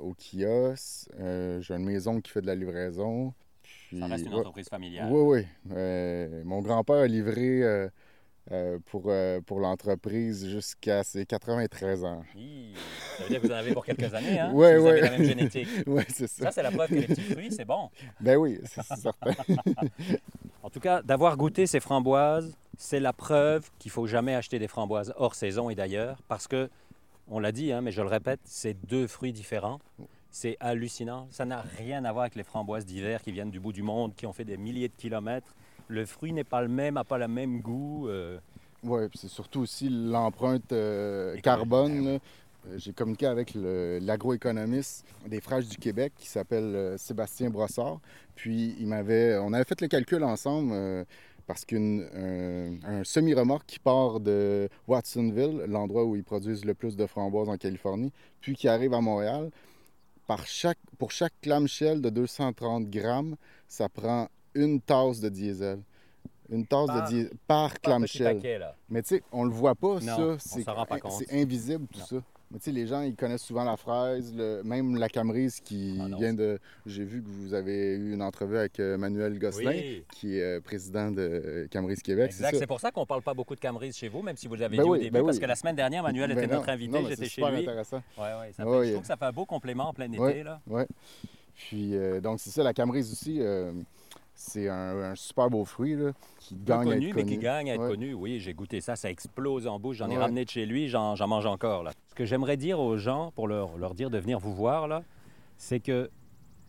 au 0.00 0.14
kiosque. 0.14 1.08
Euh, 1.20 1.60
J'ai 1.60 1.74
une 1.74 1.84
maison 1.84 2.20
qui 2.20 2.30
fait 2.30 2.40
de 2.42 2.46
la 2.46 2.54
livraison. 2.54 3.32
Puis, 3.62 3.98
Ça 3.98 4.06
reste 4.06 4.26
une 4.26 4.34
ouais. 4.34 4.40
entreprise 4.40 4.68
familiale. 4.68 5.08
Oui, 5.10 5.20
oui. 5.40 5.46
Euh, 5.72 6.42
mon 6.44 6.60
grand-père 6.60 6.96
a 6.96 7.06
livré 7.06 7.62
euh, 7.62 7.88
euh, 8.52 8.78
pour, 8.86 9.04
euh, 9.06 9.40
pour 9.40 9.58
l'entreprise 9.60 10.46
jusqu'à 10.48 11.02
ses 11.02 11.24
93 11.24 12.04
ans. 12.04 12.22
Hi, 12.36 12.74
Ça 13.16 13.22
veut 13.22 13.28
dire 13.30 13.40
que 13.40 13.46
vous 13.46 13.52
en 13.52 13.56
avez 13.56 13.72
pour 13.72 13.86
quelques 13.86 14.12
années, 14.12 14.38
hein? 14.38 14.50
Ouais, 14.54 14.74
si 14.74 14.80
vous 14.80 14.86
avez 14.86 15.00
ouais. 15.00 15.10
la 15.10 15.10
même 15.12 15.24
génétique. 15.24 15.68
Oui, 15.86 16.02
c'est 16.08 16.26
ça. 16.26 16.44
Ça, 16.44 16.50
c'est 16.50 16.62
la 16.62 16.70
preuve 16.70 16.88
que 16.90 16.94
les 16.96 17.06
petits 17.06 17.22
fruits, 17.22 17.52
c'est 17.52 17.64
bon. 17.64 17.88
Ben 18.20 18.36
oui, 18.36 18.60
c'est 18.64 18.82
certain. 18.96 19.30
En 20.62 20.68
tout 20.70 20.80
cas, 20.80 21.00
d'avoir 21.02 21.36
goûté 21.36 21.66
ces 21.66 21.80
framboises, 21.80 22.54
c'est 22.76 23.00
la 23.00 23.12
preuve 23.12 23.70
qu'il 23.78 23.90
faut 23.90 24.06
jamais 24.06 24.34
acheter 24.34 24.58
des 24.58 24.68
framboises 24.68 25.14
hors 25.16 25.34
saison 25.34 25.70
et 25.70 25.74
d'ailleurs, 25.74 26.18
parce 26.28 26.46
que, 26.48 26.68
on 27.28 27.38
l'a 27.38 27.52
dit, 27.52 27.72
hein, 27.72 27.80
mais 27.80 27.90
je 27.92 28.02
le 28.02 28.08
répète, 28.08 28.40
c'est 28.44 28.74
deux 28.86 29.06
fruits 29.06 29.32
différents. 29.32 29.80
C'est 30.30 30.56
hallucinant. 30.60 31.28
Ça 31.30 31.44
n'a 31.44 31.60
rien 31.78 32.04
à 32.04 32.12
voir 32.12 32.22
avec 32.24 32.34
les 32.34 32.42
framboises 32.42 32.84
d'hiver 32.84 33.22
qui 33.22 33.30
viennent 33.32 33.50
du 33.52 33.60
bout 33.60 33.72
du 33.72 33.82
monde, 33.82 34.14
qui 34.16 34.26
ont 34.26 34.32
fait 34.32 34.44
des 34.44 34.56
milliers 34.56 34.88
de 34.88 34.94
kilomètres. 34.96 35.54
Le 35.88 36.04
fruit 36.06 36.32
n'est 36.32 36.44
pas 36.44 36.60
le 36.62 36.68
même, 36.68 36.94
n'a 36.94 37.04
pas 37.04 37.18
le 37.18 37.28
même 37.28 37.60
goût. 37.60 38.08
euh, 38.08 38.38
Oui, 38.82 39.08
puis 39.08 39.18
c'est 39.18 39.28
surtout 39.28 39.60
aussi 39.60 39.88
l'empreinte 39.88 40.72
euh, 40.72 41.36
carbone. 41.38 41.94
ben 42.04 42.04
là. 42.14 42.18
Euh, 42.66 42.78
J'ai 42.78 42.92
communiqué 42.92 43.26
avec 43.26 43.52
l'agroéconomiste 43.54 45.04
des 45.26 45.40
Fraîches 45.40 45.68
du 45.68 45.76
Québec 45.76 46.12
qui 46.16 46.28
s'appelle 46.28 46.74
euh, 46.74 46.96
Sébastien 46.98 47.50
Brossard. 47.50 48.00
Puis 48.34 48.74
il 48.80 48.86
m'avait, 48.86 49.36
on 49.38 49.52
avait 49.52 49.64
fait 49.64 49.80
le 49.80 49.88
calcul 49.88 50.24
ensemble 50.24 50.70
euh, 50.72 51.04
parce 51.46 51.64
qu'un 51.64 52.00
semi-remorque 53.04 53.66
qui 53.66 53.78
part 53.78 54.20
de 54.20 54.68
Watsonville, 54.86 55.64
l'endroit 55.68 56.04
où 56.04 56.16
ils 56.16 56.24
produisent 56.24 56.64
le 56.64 56.74
plus 56.74 56.96
de 56.96 57.06
framboises 57.06 57.48
en 57.48 57.56
Californie, 57.56 58.12
puis 58.40 58.54
qui 58.54 58.68
arrive 58.68 58.94
à 58.94 59.00
Montréal, 59.00 59.50
par 60.26 60.46
chaque, 60.46 60.78
pour 60.98 61.10
chaque 61.10 61.34
clamshell 61.42 62.00
de 62.00 62.08
230 62.10 62.88
grammes, 62.88 63.36
ça 63.68 63.88
prend 63.88 64.28
une 64.54 64.80
tasse 64.80 65.20
de 65.20 65.28
diesel. 65.28 65.80
Une 66.50 66.66
tasse 66.66 66.86
Par- 66.86 67.02
de 67.04 67.08
diesel 67.08 67.30
par 67.46 67.80
clamshell. 67.80 68.36
paquet. 68.36 68.60
Mais 68.88 69.02
tu 69.02 69.16
sais, 69.16 69.22
on 69.32 69.44
le 69.44 69.50
voit 69.50 69.74
pas, 69.74 70.00
Non, 70.00 70.00
ça. 70.00 70.36
C'est 70.38 70.62
s'en 70.62 70.74
rend 70.74 70.86
pas 70.86 70.98
compte. 71.00 71.12
c'est 71.12 71.32
invisible, 71.40 71.86
tout 71.92 71.98
Non. 72.00 72.06
ça. 72.06 72.16
Mais 72.54 72.60
tu 72.60 72.66
sais, 72.66 72.70
les 72.72 72.86
gens, 72.86 73.02
ils 73.02 73.16
connaissent 73.16 73.42
souvent 73.42 73.64
la 73.64 73.76
fraise, 73.76 74.32
le- 74.32 74.62
même 74.62 74.94
la 74.96 75.08
camerise 75.08 75.58
qui 75.58 75.98
Ah 76.00 76.06
vient 76.16 76.32
de... 76.32 76.60
J'ai 76.86 77.02
vu 77.02 77.20
que 77.20 77.26
vous 77.28 77.52
avez 77.52 77.94
eu 77.96 78.12
une 78.14 78.22
entrevue 78.22 78.56
avec 78.56 78.78
euh, 78.78 78.96
Manuel 78.96 79.40
Gosselin, 79.40 79.72
Oui. 79.72 80.04
qui 80.12 80.38
est 80.38 80.42
euh, 80.58 80.60
président 80.60 81.10
de 81.10 81.20
euh, 81.20 81.66
Camerise 81.68 82.00
Québec, 82.00 82.30
c'est 82.32 82.44
Exact. 82.44 82.58
C'est 82.60 82.66
pour 82.68 82.78
ça 82.78 82.92
qu'on 82.92 83.06
parle 83.06 83.22
pas 83.22 83.34
beaucoup 83.34 83.56
de 83.56 83.60
Camerise 83.60 83.96
chez 83.96 84.06
vous, 84.08 84.22
même 84.22 84.36
si 84.36 84.46
vous 84.46 84.54
l'avez 84.54 84.76
Ben 84.76 84.84
dit 84.84 84.88
au 84.88 84.96
début, 84.96 85.10
ben 85.10 85.24
parce 85.24 85.36
oui. 85.38 85.42
que 85.42 85.46
la 85.48 85.56
semaine 85.56 85.74
dernière, 85.74 86.04
Manuel 86.04 86.28
Ben 86.32 86.38
était 86.38 86.46
non, 86.46 86.58
notre 86.60 86.68
invité, 86.68 86.98
j'étais 87.08 87.26
chez 87.28 87.40
lui. 87.42 87.56
intéressant. 87.62 88.00
Ouais, 88.16 88.22
ouais, 88.22 88.52
ça 88.56 88.62
fait- 88.62 88.68
ouais. 88.70 88.86
Je 88.86 88.90
trouve 88.92 89.02
que 89.02 89.08
ça 89.08 89.16
fait 89.16 89.24
un 89.24 89.32
beau 89.32 89.46
complément 89.46 89.88
en 89.88 89.92
plein 89.92 90.12
été. 90.12 90.44
Là. 90.44 90.60
Puis, 91.56 91.96
euh, 91.96 92.20
donc, 92.20 92.38
c'est 92.38 92.50
ça, 92.50 92.62
la 92.62 92.72
camerise 92.72 93.10
aussi, 93.10 93.38
euh, 93.40 93.72
c'est 94.34 94.68
un, 94.68 95.12
un 95.12 95.14
super 95.14 95.48
beau 95.50 95.64
fruit, 95.64 95.94
là, 95.94 96.12
qui 96.38 96.54
Peu 96.54 96.64
gagne 96.64 96.80
à 96.80 96.84
connu, 96.84 97.08
être 97.08 97.14
mais 97.16 97.22
connu. 97.22 97.32
qui 97.36 97.38
gagne 97.42 97.70
à 97.70 97.74
être 97.74 97.80
Ouais. 97.82 97.88
connu. 97.90 98.14
Oui, 98.14 98.40
j'ai 98.40 98.52
goûté 98.54 98.80
ça, 98.80 98.96
ça 98.96 99.10
explose 99.10 99.66
en 99.66 99.78
bouche. 99.78 99.96
J'en 99.98 100.10
ai 100.10 100.18
ramené 100.18 100.44
de 100.44 100.50
chez 100.50 100.66
lui, 100.66 100.88
j'en 100.88 101.14
j'en 101.16 101.28
mange 101.28 101.46
encore. 101.46 101.82
Là. 101.82 101.92
Ce 102.10 102.14
que 102.14 102.24
j'aimerais 102.24 102.56
dire 102.56 102.80
aux 102.80 102.96
gens, 102.96 103.30
pour 103.32 103.48
leur, 103.48 103.76
leur 103.78 103.94
dire 103.94 104.10
de 104.10 104.18
venir 104.18 104.38
vous 104.38 104.54
voir, 104.54 104.88
là, 104.88 105.02
c'est 105.56 105.80
que 105.80 106.10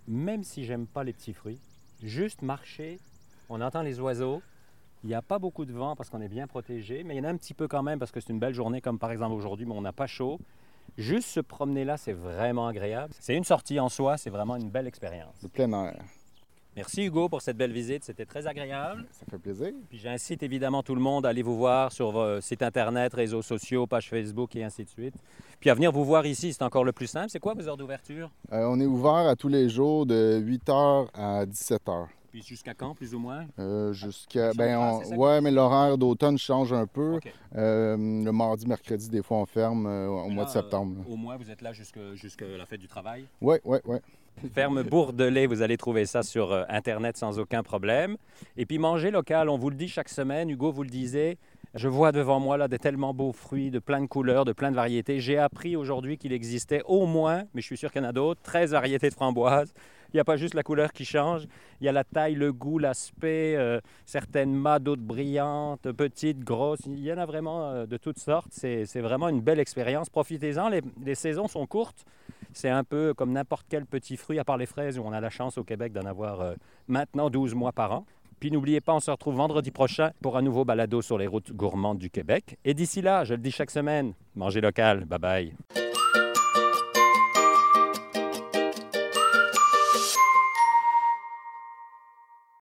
même 0.07 0.43
si 0.43 0.63
j'aime 0.65 0.85
pas 0.87 1.03
les 1.03 1.13
petits 1.13 1.33
fruits, 1.33 1.59
juste 2.03 2.41
marcher, 2.43 2.99
on 3.49 3.61
entend 3.61 3.81
les 3.81 3.99
oiseaux. 3.99 4.41
Il 5.03 5.07
n'y 5.09 5.13
a 5.15 5.21
pas 5.21 5.37
beaucoup 5.37 5.65
de 5.65 5.71
vent 5.73 5.95
parce 5.95 6.09
qu'on 6.09 6.21
est 6.21 6.27
bien 6.29 6.47
protégé, 6.47 7.03
mais 7.03 7.13
il 7.15 7.17
y 7.17 7.21
en 7.21 7.25
a 7.25 7.29
un 7.29 7.37
petit 7.37 7.53
peu 7.53 7.67
quand 7.67 7.83
même 7.83 7.99
parce 7.99 8.11
que 8.11 8.19
c'est 8.19 8.33
une 8.33 8.39
belle 8.39 8.55
journée, 8.55 8.81
comme 8.81 8.97
par 8.97 9.11
exemple 9.11 9.33
aujourd'hui, 9.35 9.65
mais 9.67 9.73
on 9.75 9.81
n'a 9.81 9.91
pas 9.93 10.07
chaud. 10.07 10.39
Juste 10.97 11.27
se 11.29 11.39
promener 11.39 11.83
là, 11.85 11.97
c'est 11.97 12.13
vraiment 12.13 12.67
agréable. 12.67 13.13
C'est 13.19 13.35
une 13.35 13.43
sortie 13.43 13.79
en 13.79 13.89
soi, 13.89 14.17
c'est 14.17 14.29
vraiment 14.31 14.55
une 14.55 14.69
belle 14.69 14.87
expérience. 14.87 15.35
Le 15.43 15.49
plein 15.49 15.71
air. 15.85 16.01
Merci 16.75 17.05
Hugo 17.05 17.29
pour 17.29 17.41
cette 17.41 17.55
belle 17.55 17.71
visite, 17.71 18.03
c'était 18.03 18.25
très 18.25 18.47
agréable. 18.47 19.05
Ça 19.11 19.25
fait 19.29 19.37
plaisir. 19.37 19.71
Puis 19.89 19.97
j'incite 19.97 20.43
évidemment 20.43 20.83
tout 20.83 20.93
le 20.95 20.99
monde 21.01 21.25
à 21.25 21.29
aller 21.29 21.41
vous 21.41 21.55
voir 21.55 21.91
sur 21.91 22.11
vos 22.11 22.41
sites 22.41 22.61
internet, 22.61 23.13
réseaux 23.13 23.41
sociaux, 23.41 23.87
page 23.87 24.09
Facebook 24.09 24.55
et 24.57 24.63
ainsi 24.63 24.83
de 24.83 24.89
suite. 24.89 25.13
Puis 25.61 25.69
à 25.69 25.73
venir 25.73 25.91
vous 25.93 26.03
voir 26.03 26.25
ici, 26.25 26.51
c'est 26.51 26.63
encore 26.63 26.83
le 26.83 26.91
plus 26.91 27.07
simple. 27.07 27.29
C'est 27.29 27.39
quoi 27.39 27.53
vos 27.53 27.67
heures 27.67 27.77
d'ouverture? 27.77 28.29
Euh, 28.51 28.65
on 28.69 28.79
est 28.81 28.85
ouvert 28.85 29.27
à 29.27 29.35
tous 29.37 29.47
les 29.47 29.69
jours 29.69 30.05
de 30.05 30.37
8h 30.45 31.07
à 31.13 31.45
17h. 31.45 32.07
Puis 32.31 32.43
jusqu'à 32.43 32.73
quand, 32.73 32.93
plus 32.93 33.15
ou 33.15 33.19
moins? 33.19 33.45
Euh, 33.59 33.93
jusqu'à. 33.93 34.51
Ben, 34.53 34.77
on- 34.77 35.15
ouais, 35.15 35.39
mais 35.39 35.51
l'horaire 35.51 35.97
d'automne 35.97 36.37
change 36.37 36.73
un 36.73 36.85
peu. 36.85 37.17
Euh, 37.55 37.95
le 37.95 38.31
mardi, 38.31 38.67
mercredi, 38.67 39.07
des 39.09 39.23
fois, 39.23 39.37
on 39.37 39.45
ferme 39.45 39.87
euh, 39.87 40.09
au 40.09 40.27
mois 40.27 40.43
de 40.43 40.49
septembre. 40.49 41.05
euh, 41.07 41.13
au 41.13 41.15
moins, 41.15 41.37
vous 41.37 41.49
êtes 41.49 41.61
là 41.61 41.71
jusqu'à 41.71 42.13
jusqu'à 42.15 42.45
la 42.45 42.65
fête 42.65 42.81
du 42.81 42.89
travail? 42.89 43.25
Oui, 43.39 43.55
oui, 43.63 43.77
oui. 43.85 43.97
Ferme 44.53 44.83
Bourdelais, 44.83 45.47
vous 45.47 45.61
allez 45.61 45.77
trouver 45.77 46.05
ça 46.05 46.23
sur 46.23 46.51
euh, 46.51 46.63
Internet 46.69 47.17
sans 47.17 47.39
aucun 47.39 47.63
problème. 47.63 48.17
Et 48.57 48.65
puis 48.65 48.77
manger 48.77 49.11
local, 49.11 49.49
on 49.49 49.57
vous 49.57 49.69
le 49.69 49.75
dit 49.75 49.87
chaque 49.87 50.09
semaine, 50.09 50.49
Hugo 50.49 50.71
vous 50.71 50.83
le 50.83 50.89
disait, 50.89 51.37
je 51.73 51.87
vois 51.87 52.11
devant 52.11 52.39
moi 52.39 52.57
là 52.57 52.67
de 52.67 52.77
tellement 52.77 53.13
beaux 53.13 53.31
fruits, 53.31 53.71
de 53.71 53.79
plein 53.79 54.01
de 54.01 54.07
couleurs, 54.07 54.45
de 54.45 54.53
plein 54.53 54.71
de 54.71 54.75
variétés. 54.75 55.19
J'ai 55.19 55.37
appris 55.37 55.75
aujourd'hui 55.75 56.17
qu'il 56.17 56.33
existait 56.33 56.81
au 56.85 57.05
moins, 57.05 57.43
mais 57.53 57.61
je 57.61 57.65
suis 57.65 57.77
sûr 57.77 57.91
qu'il 57.91 58.01
y 58.01 58.05
en 58.05 58.09
a 58.09 58.13
d'autres, 58.13 58.41
13 58.43 58.71
variétés 58.71 59.09
de 59.09 59.13
framboises. 59.13 59.73
Il 60.15 60.19
n'y 60.19 60.21
a 60.21 60.23
pas 60.23 60.37
juste 60.37 60.53
la 60.53 60.63
couleur 60.63 60.93
qui 60.93 61.03
change, 61.03 61.45
il 61.81 61.85
y 61.85 61.89
a 61.89 61.91
la 61.91 62.05
taille, 62.05 62.35
le 62.35 62.53
goût, 62.53 62.79
l'aspect, 62.79 63.57
euh, 63.57 63.81
certaines 64.05 64.53
mâts, 64.53 64.79
d'autres 64.79 65.01
brillantes, 65.01 65.91
petites, 65.91 66.39
grosses. 66.39 66.79
Il 66.85 66.99
y 67.03 67.11
en 67.11 67.17
a 67.17 67.25
vraiment 67.25 67.69
euh, 67.71 67.85
de 67.85 67.97
toutes 67.97 68.19
sortes. 68.19 68.47
C'est 68.53 68.85
vraiment 69.01 69.27
une 69.27 69.41
belle 69.41 69.59
expérience. 69.59 70.09
Profitez-en, 70.09 70.69
les- 70.69 70.79
les 71.03 71.15
saisons 71.15 71.49
sont 71.49 71.65
courtes. 71.67 72.05
C'est 72.53 72.69
un 72.69 72.85
peu 72.85 73.13
comme 73.13 73.33
n'importe 73.33 73.65
quel 73.67 73.85
petit 73.85 74.15
fruit, 74.15 74.39
à 74.39 74.45
part 74.45 74.55
les 74.55 74.65
fraises, 74.67 74.97
où 74.97 75.01
on 75.03 75.11
a 75.11 75.19
la 75.19 75.29
chance 75.29 75.57
au 75.57 75.65
Québec 75.65 75.91
d'en 75.91 76.05
avoir 76.05 76.39
euh, 76.39 76.53
maintenant 76.87 77.29
12 77.29 77.53
mois 77.53 77.73
par 77.73 77.91
an. 77.91 78.05
Puis 78.39 78.51
n'oubliez 78.51 78.79
pas, 78.79 78.93
on 78.93 79.01
se 79.01 79.11
retrouve 79.11 79.35
vendredi 79.35 79.71
prochain 79.71 80.11
pour 80.21 80.37
un 80.37 80.41
nouveau 80.41 80.63
balado 80.63 81.01
sur 81.01 81.17
les 81.17 81.27
routes 81.27 81.51
gourmandes 81.51 81.97
du 81.97 82.09
Québec. 82.09 82.57
Et 82.63 82.73
d'ici 82.73 83.01
là, 83.01 83.25
je 83.25 83.33
le 83.33 83.41
dis 83.41 83.51
chaque 83.51 83.69
semaine, 83.71 84.13
mangez 84.33 84.61
local. 84.61 85.03
Bye 85.03 85.19
bye. 85.19 85.53